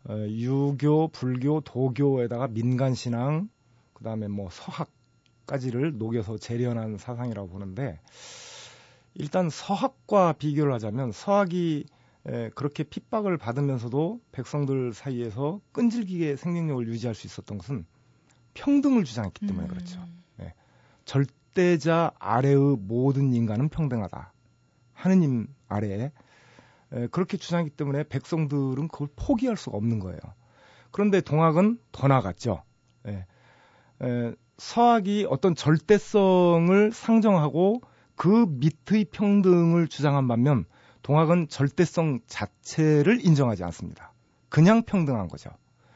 [0.09, 3.49] 어, 유교, 불교, 도교에다가 민간 신앙,
[3.93, 8.01] 그다음에 뭐 서학까지를 녹여서 재련한 사상이라고 보는데
[9.15, 11.85] 일단 서학과 비교를 하자면 서학이
[12.27, 17.85] 에, 그렇게 핍박을 받으면서도 백성들 사이에서 끈질기게 생명력을 유지할 수 있었던 것은
[18.55, 19.69] 평등을 주장했기 때문에 음.
[19.69, 20.01] 그렇죠.
[21.09, 24.33] 절대자 아래의 모든 인간은 평등하다.
[24.93, 26.13] 하느님 아래에 에,
[27.11, 30.19] 그렇게 주장했기 때문에 백성들은 그걸 포기할 수가 없는 거예요.
[30.91, 32.63] 그런데 동학은 더 나갔죠.
[33.07, 33.27] 예.
[34.03, 37.83] 에, 서학이 어떤 절대성을 상정하고
[38.17, 40.65] 그 밑의 평등을 주장한 반면
[41.03, 44.13] 동학은 절대성 자체를 인정하지 않습니다.
[44.49, 45.51] 그냥 평등한 거죠.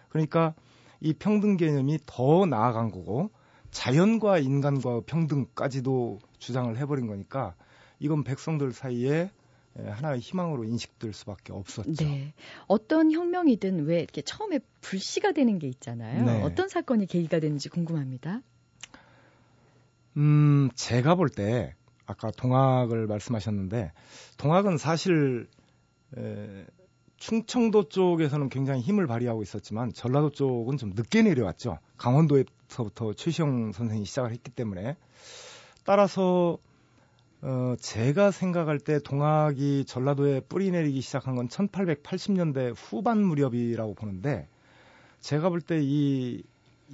[0.08, 0.54] 그러니까
[1.00, 3.30] 이 평등 개념이 더 나아간 거고
[3.72, 7.54] 자연과 인간과 평등까지도 주장을 해버린 거니까
[7.98, 9.30] 이건 백성들 사이에 에,
[9.76, 12.04] 하나의 희망으로 인식될 수밖에 없었죠.
[12.04, 12.34] 네.
[12.66, 16.24] 어떤 혁명이든 왜 이렇게 처음에 불씨가 되는 게 있잖아요.
[16.24, 16.42] 네.
[16.42, 18.42] 어떤 사건이 계기가 되는지 궁금합니다.
[20.16, 21.74] 음, 제가 볼 때
[22.06, 23.92] 아까 동학을 말씀하셨는데
[24.36, 25.48] 동학은 사실
[26.18, 26.66] 에,
[27.16, 31.78] 충청도 쪽에서는 굉장히 힘을 발휘하고 있었지만 전라도 쪽은 좀 늦게 내려왔죠.
[31.96, 34.96] 강원도에서부터 최시영 선생이 시작을 했기 때문에
[35.84, 36.58] 따라서
[37.42, 44.48] 어, 제가 생각할 때 동학이 전라도에 뿌리 내리기 시작한 건 1880년대 후반 무렵이라고 보는데
[45.20, 46.42] 제가 볼 때 이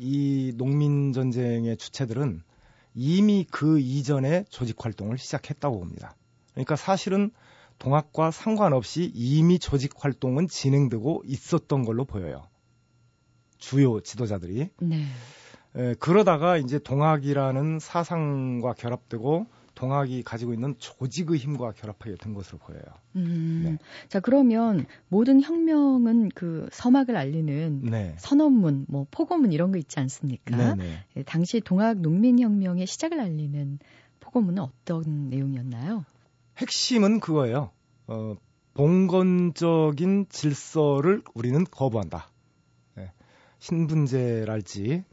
[0.01, 2.43] 이 농민 전쟁의 주체들은
[2.95, 6.15] 이미 그 이전에 조직 활동을 시작했다고 봅니다.
[6.53, 7.33] 그러니까 사실은
[7.81, 12.47] 동학과 상관없이 이미 조직 활동은 진행되고 있었던 걸로 보여요.
[13.59, 14.71] 주요 지도자들이.
[14.81, 15.05] 네.
[15.77, 19.47] 에, 그러다가 이제 동학이라는 사상과 결합되고
[19.79, 22.83] 동학이 가지고 있는 조직의 힘과 결합하게 된 것으로 보여요.
[23.15, 23.79] 음, 네.
[24.09, 28.17] 자 그러면 모든 혁명은 그 서막을 알리는 네.
[28.19, 30.75] 선언문, 뭐 포고문 이런 거 있지 않습니까?
[30.75, 31.05] 네네.
[31.17, 33.79] 예, 당시 동학 농민혁명의 시작을 알리는
[34.19, 36.05] 포고문은 어떤 내용이었나요?
[36.57, 37.71] 핵심은 그거예요.
[38.09, 38.35] 어,
[38.75, 42.33] 봉건적인 질서를 우리는 거부한다.
[42.97, 43.13] 네.
[43.61, 45.05] 신분제랄지,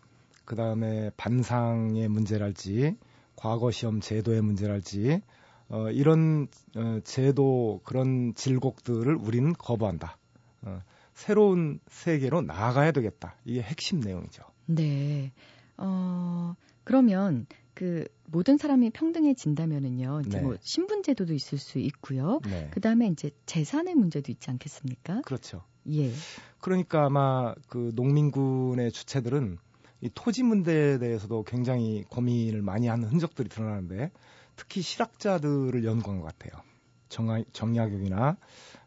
[0.44, 2.96] 그 다음에 반상의 문제랄지,
[3.36, 5.22] 과거 시험 제도의 문제랄지,
[5.70, 10.18] 어, 이런 어, 제도 그런 질곡들을 우리는 거부한다.
[10.62, 10.82] 어,
[11.14, 13.36] 새로운 세계로 나아가야 되겠다.
[13.46, 14.44] 이게 핵심 내용이죠.
[14.68, 15.32] 네.
[15.78, 20.22] 어, 그러면 그 모든 사람이 평등해진다면은요.
[20.26, 20.44] 이제 네.
[20.44, 22.40] 뭐 신분 제도도 있을 수 있고요.
[22.46, 22.70] 네.
[22.72, 25.22] 그다음에 이제 재산의 문제도 있지 않겠습니까?
[25.22, 25.64] 그렇죠.
[25.92, 26.12] 예.
[26.60, 29.58] 그러니까 아마 그 농민군의 주체들은
[30.06, 34.12] 이 토지 문제에 대해서도 굉장히 고민을 많이 하는 흔적들이 드러나는데
[34.56, 36.62] 특히 실학자들을 연구한 것 같아요.
[37.10, 38.38] 정하, 정약용이나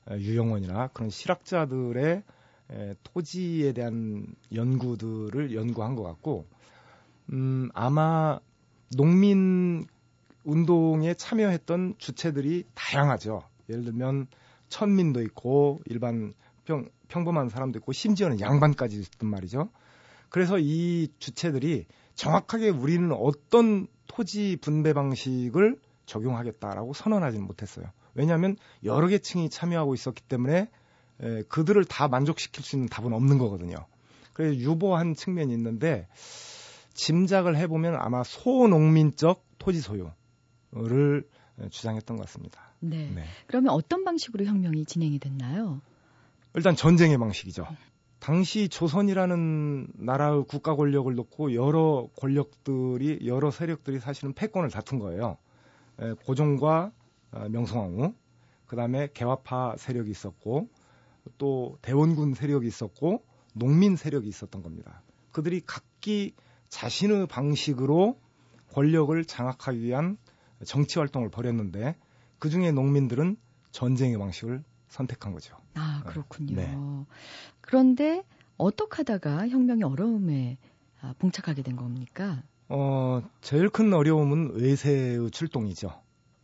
[0.06, 2.22] 어, 유영원이나 그런 실학자들의
[2.70, 6.46] 에, 토지에 대한 연구들을 연구한 것 같고,
[7.32, 8.38] 음, 아마
[8.96, 9.86] 농민
[10.44, 13.42] 운동에 참여했던 주체들이 다양하죠.
[13.68, 14.28] 예를 들면
[14.68, 16.32] 천민도 있고 일반
[16.64, 19.68] 평, 평범한 사람도 있고 심지어는 양반까지 있단 말이죠.
[20.28, 27.86] 그래서 이 주체들이 정확하게 우리는 어떤 토지 분배 방식을 적용하겠다라고 선언하지는 못했어요.
[28.14, 30.68] 왜냐하면 여러 계층이 참여하고 있었기 때문에
[31.20, 33.76] 에, 그들을 다 만족시킬 수 있는 답은 없는 거거든요.
[34.32, 36.08] 그래서 유보한 측면이 있는데
[36.94, 41.28] 짐작을 해보면 아마 소농민적 토지 소유를
[41.70, 42.72] 주장했던 것 같습니다.
[42.80, 43.10] 네.
[43.14, 43.24] 네.
[43.46, 45.80] 그러면 어떤 방식으로 혁명이 진행이 됐나요?
[46.54, 47.66] 일단 전쟁의 방식이죠.
[48.18, 55.38] 당시 조선이라는 나라의 국가 권력을 놓고 여러 권력들이 여러 세력들이 사실은 패권을 다툰 거예요.
[56.00, 56.92] 에, 고종과
[57.30, 58.14] 어, 명성황후,
[58.66, 60.68] 그다음에 개화파 세력이 있었고
[61.36, 63.22] 또 대원군 세력이 있었고
[63.54, 65.02] 농민 세력이 있었던 겁니다.
[65.32, 66.34] 그들이 각기
[66.68, 68.18] 자신의 방식으로
[68.72, 70.16] 권력을 장악하기 위한
[70.64, 71.96] 정치 활동을 벌였는데
[72.38, 73.36] 그 중에 농민들은
[73.70, 75.56] 전쟁의 방식을 선택한 거죠.
[75.74, 76.56] 아, 그렇군요.
[76.56, 76.76] 네.
[77.60, 78.24] 그런데
[78.56, 80.58] 어떻게 하다가 혁명의 어려움에
[81.00, 82.42] 아, 봉착하게 된 겁니까?
[82.68, 85.88] 어, 제일 큰 어려움은 외세의 출동이죠.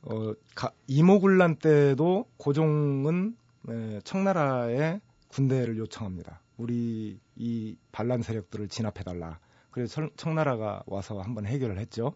[0.02, 3.36] 어, 가- 이모군란 때도 고종은
[3.68, 6.40] 에, 청나라에 군대를 요청합니다.
[6.56, 9.38] 우리 이 반란 세력들을 진압해달라.
[9.70, 12.14] 그래서 청- 청나라가 와서 한번 해결을 했죠.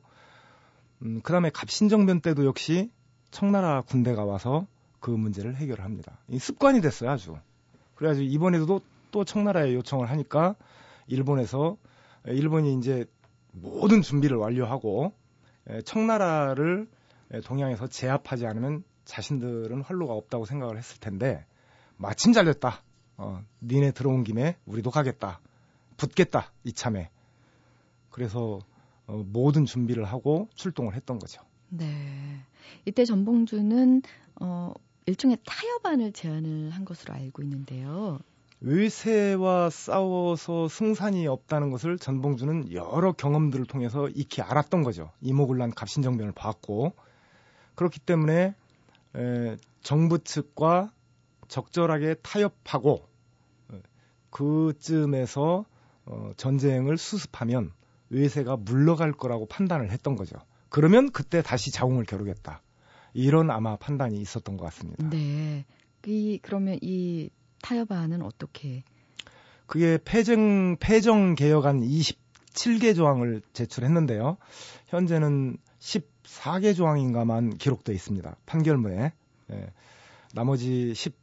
[1.03, 2.91] 음, 그 다음에 갑신정변 때도 역시
[3.31, 4.67] 청나라 군대가 와서
[5.01, 6.19] 그 문제를 해결합니다.
[6.29, 7.37] 이 습관이 됐어요, 아주.
[7.95, 8.81] 그래가지고 이번에도
[9.11, 10.55] 또 청나라에 요청을 하니까
[11.07, 11.77] 일본에서
[12.27, 13.07] 에, 일본이 이제
[13.53, 15.13] 모든 준비를 완료하고
[15.69, 16.89] 에, 청나라를
[17.33, 21.45] 에, 동양에서 제압하지 않으면 자신들은 활로가 없다고 생각을 했을 텐데
[21.97, 22.83] 마침 잘 됐다.
[23.17, 25.41] 어, 니네 들어온 김에 우리도 가겠다.
[25.97, 26.53] 붙겠다.
[26.65, 27.11] 이참에.
[28.11, 28.61] 그래서
[29.07, 31.43] 어, 모든 준비를 하고 출동을 했던 거죠.
[31.71, 32.41] 네.
[32.85, 34.03] 이때 전봉주는
[34.41, 34.73] 어,
[35.09, 38.18] 일종의 타협안을 제안을 한 것으로 알고 있는데요.
[38.61, 45.11] 외세와 싸워서 승산이 없다는 것을 전봉주는 여러 경험들을 통해서 익히 알았던 거죠.
[45.23, 46.92] 이모군란 갑신정변을 봤고
[47.75, 48.55] 그렇기 때문에
[49.16, 50.92] 에, 정부 측과
[51.47, 53.09] 적절하게 타협하고
[53.73, 53.81] 에,
[54.29, 55.64] 그쯤에서
[56.05, 57.72] 어, 전쟁을 수습하면
[58.11, 60.37] 외세가 물러갈 거라고 판단을 했던 거죠.
[60.68, 62.61] 그러면 그때 다시 자웅을 겨루겠다.
[63.19, 65.09] 이런 아마 판단이 있었던 것 같습니다.
[65.11, 65.64] 네.
[66.07, 67.31] 이 그러면 이
[67.62, 68.85] 타협안은 어떻게?
[69.66, 74.39] 그게 패정 패정 개혁안 27개 조항을 제출했는데요.
[74.87, 78.37] 현재는 14개 조항인가만 기록돼 있습니다.
[78.47, 79.12] 판결문에.
[79.51, 79.73] 예.
[80.33, 81.16] 나머지 10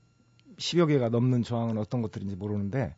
[0.57, 2.95] 10여 개가 넘는 조항은 어떤 것들인지 모르는데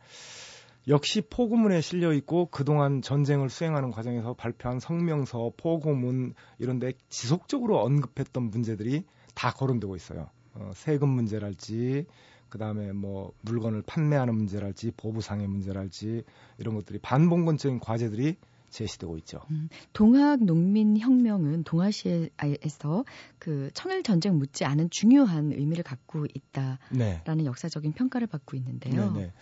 [0.88, 8.44] 역시 포고문에 실려 있고 그동안 전쟁을 수행하는 과정에서 발표한 성명서, 포고문 이런 데 지속적으로 언급했던
[8.44, 9.04] 문제들이
[9.36, 10.30] 다 거론되고 있어요.
[10.54, 12.06] 어, 세금 문제랄지
[12.50, 16.24] 그다음에 뭐 물건을 판매하는 문제랄지 보부상의 문제랄지
[16.58, 18.38] 이런 것들이 반봉건적인 과제들이
[18.70, 19.42] 제시되고 있죠.
[19.52, 23.06] 음, 동학 농민 혁명은 동아시아에서
[23.40, 27.46] 그 청일 전쟁 묻지 않은 중요한 의미를 갖고 있다라는 네.
[27.46, 29.14] 역사적인 평가를 받고 있는데요.
[29.14, 29.34] 네네.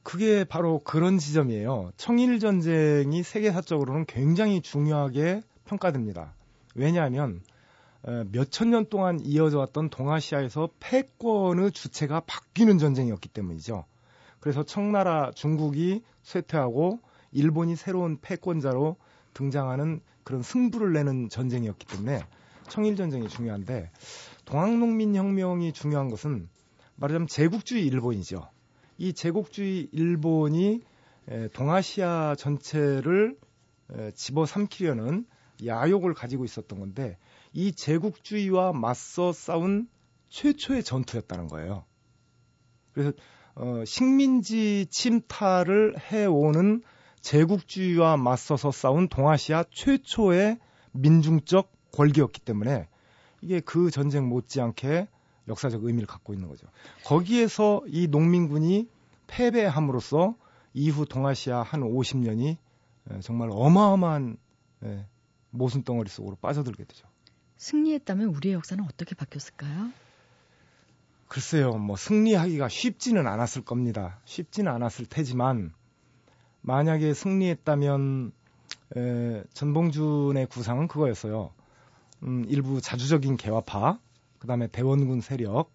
[0.00, 0.10] 네.
[0.10, 1.92] 그게 바로 그런 지점이에요.
[1.96, 6.34] 청일 전쟁이 세계사적으로는 굉장히 중요하게 평가됩니다.
[6.74, 7.42] 왜냐하면
[8.32, 13.84] 몇천 년 동안 이어져 왔던 동아시아에서 패권의 주체가 바뀌는 전쟁이었기 때문이죠.
[14.40, 16.98] 그래서 청나라 중국이 쇠퇴하고
[17.32, 18.96] 일본이 새로운 패권자로
[19.34, 22.24] 등장하는 그런 승부를 내는 전쟁이었기 때문에
[22.68, 23.90] 청일 전쟁이 중요한데
[24.46, 26.48] 동학농민혁명이 중요한 것은
[26.96, 28.48] 말하자면 제국주의 일본이죠.
[29.00, 30.82] 이 제국주의 일본이
[31.54, 33.34] 동아시아 전체를
[34.14, 35.24] 집어삼키려는
[35.64, 37.16] 야욕을 가지고 있었던 건데
[37.54, 39.88] 이 제국주의와 맞서 싸운
[40.28, 41.86] 최초의 전투였다는 거예요.
[42.92, 43.12] 그래서
[43.54, 46.82] 어, 식민지 침탈을 해오는
[47.22, 50.58] 제국주의와 맞서서 싸운 동아시아 최초의
[50.92, 52.86] 민중적 권기였기 때문에
[53.40, 55.08] 이게 그 전쟁 못지않게
[55.50, 56.66] 역사적 의미를 갖고 있는 거죠.
[57.04, 58.88] 거기에서 이 농민군이
[59.26, 60.34] 패배함으로써
[60.72, 62.56] 이후 동아시아 한 50년이
[63.20, 64.38] 정말 어마어마한
[65.50, 67.06] 모순 덩어리 속으로 빠져들게 되죠.
[67.56, 69.90] 승리했다면 우리의 역사는 어떻게 바뀌었을까요?
[71.28, 74.18] 글쎄요, 뭐 승리하기가 쉽지는 않았을 겁니다.
[74.24, 75.72] 쉽지는 않았을 테지만
[76.62, 78.32] 만약에 승리했다면
[78.96, 81.52] 에, 전봉준의 구상은 그거였어요.
[82.22, 83.98] 음, 일부 자주적인 개화파,
[84.40, 85.70] 그다음에 대원군 세력,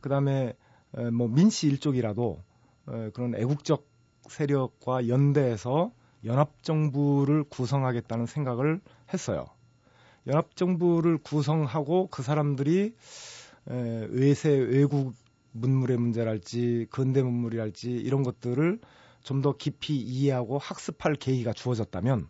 [0.00, 0.54] 그다음에
[0.96, 2.42] 에, 뭐 민씨 일족이라도
[2.88, 3.86] 에, 그런 애국적
[4.28, 5.92] 세력과 연대해서
[6.24, 8.80] 연합정부를 구성하겠다는 생각을
[9.12, 9.44] 했어요.
[10.26, 12.94] 연합정부를 구성하고 그 사람들이
[13.68, 15.14] 에, 외세 외국
[15.52, 18.80] 문물의 문제랄지 근대 문물이랄지 이런 것들을
[19.24, 22.28] 좀 더 깊이 이해하고 학습할 계기가 주어졌다면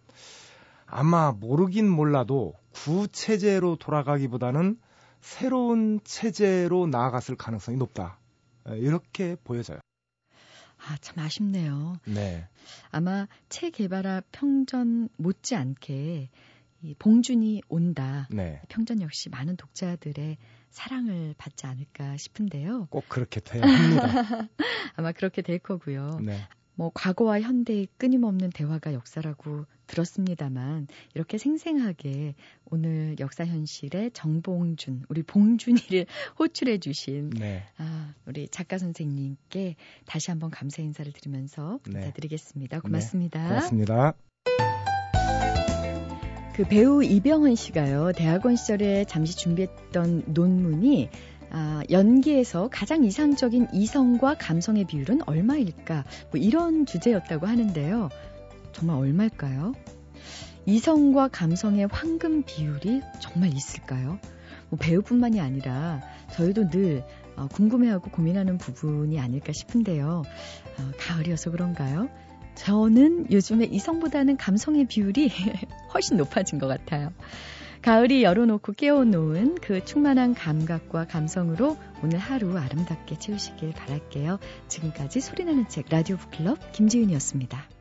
[0.87, 4.79] 아마 모르긴 몰라도 구체제로 돌아가기보다는
[5.25, 8.21] 새로운 체제로 나아갔을 가능성이 높다.
[8.77, 9.81] 이렇게 보여져요.
[10.77, 11.97] 아, 참 아쉽네요.
[12.05, 12.47] 네.
[12.91, 16.29] 아마 체 개발화 평전 못지않게
[16.83, 18.29] 이 봉준이 온다.
[18.31, 18.61] 네.
[18.69, 20.37] 평전 역시 많은 독자들의
[20.69, 22.89] 사랑을 받지 않을까 싶은데요.
[22.91, 24.49] 꼭 그렇게 돼야 합니다.
[24.95, 26.19] 아마 그렇게 될 거고요.
[26.23, 26.39] 네.
[26.75, 32.35] 뭐 과거와 현대의 끊임없는 대화가 역사라고 들었습니다만 이렇게 생생하게
[32.71, 36.07] 오늘 역사 현실의 정봉준 우리 봉준이를
[36.39, 37.63] 호출해 주신 네.
[37.79, 39.77] 아, 우리 작가 선생님께
[40.07, 42.01] 다시 한번 감사 인사를 드리면서 네.
[42.01, 42.81] 인사드리겠습니다.
[42.81, 43.43] 고맙습니다.
[43.43, 43.49] 네.
[43.49, 44.15] 고맙습니다.
[46.55, 51.09] 그 배우 이병헌 씨가요, 대학원 시절에 잠시 준비했던 논문이
[51.51, 56.05] 아, 연기에서 가장 이상적인 이성과 감성의 비율은 얼마일까?
[56.31, 58.09] 뭐 이런 주제였다고 하는데요.
[58.75, 59.73] 정말 얼마일까요?
[60.67, 64.19] 이성과 감성의 황금 비율이 정말 있을까요?
[64.69, 66.01] 뭐 배우뿐만이 아니라
[66.33, 67.05] 저희도 늘
[67.37, 70.23] 어, 궁금해하고 고민하는 부분이 아닐까 싶은데요.
[70.79, 72.09] 어, 가을이어서 그런가요?
[72.55, 75.31] 저는 요즘에 이성보다는 감성의 비율이
[75.93, 77.13] 훨씬 높아진 것 같아요.
[77.83, 84.39] 가을이 열어놓고 깨워놓은 그 충만한 감각과 감성으로 오늘 하루 아름답게 채우시길 바랄게요.
[84.69, 87.74] 지금까지 소리나는 책 라디오 북클럽 김지윤이었습니다.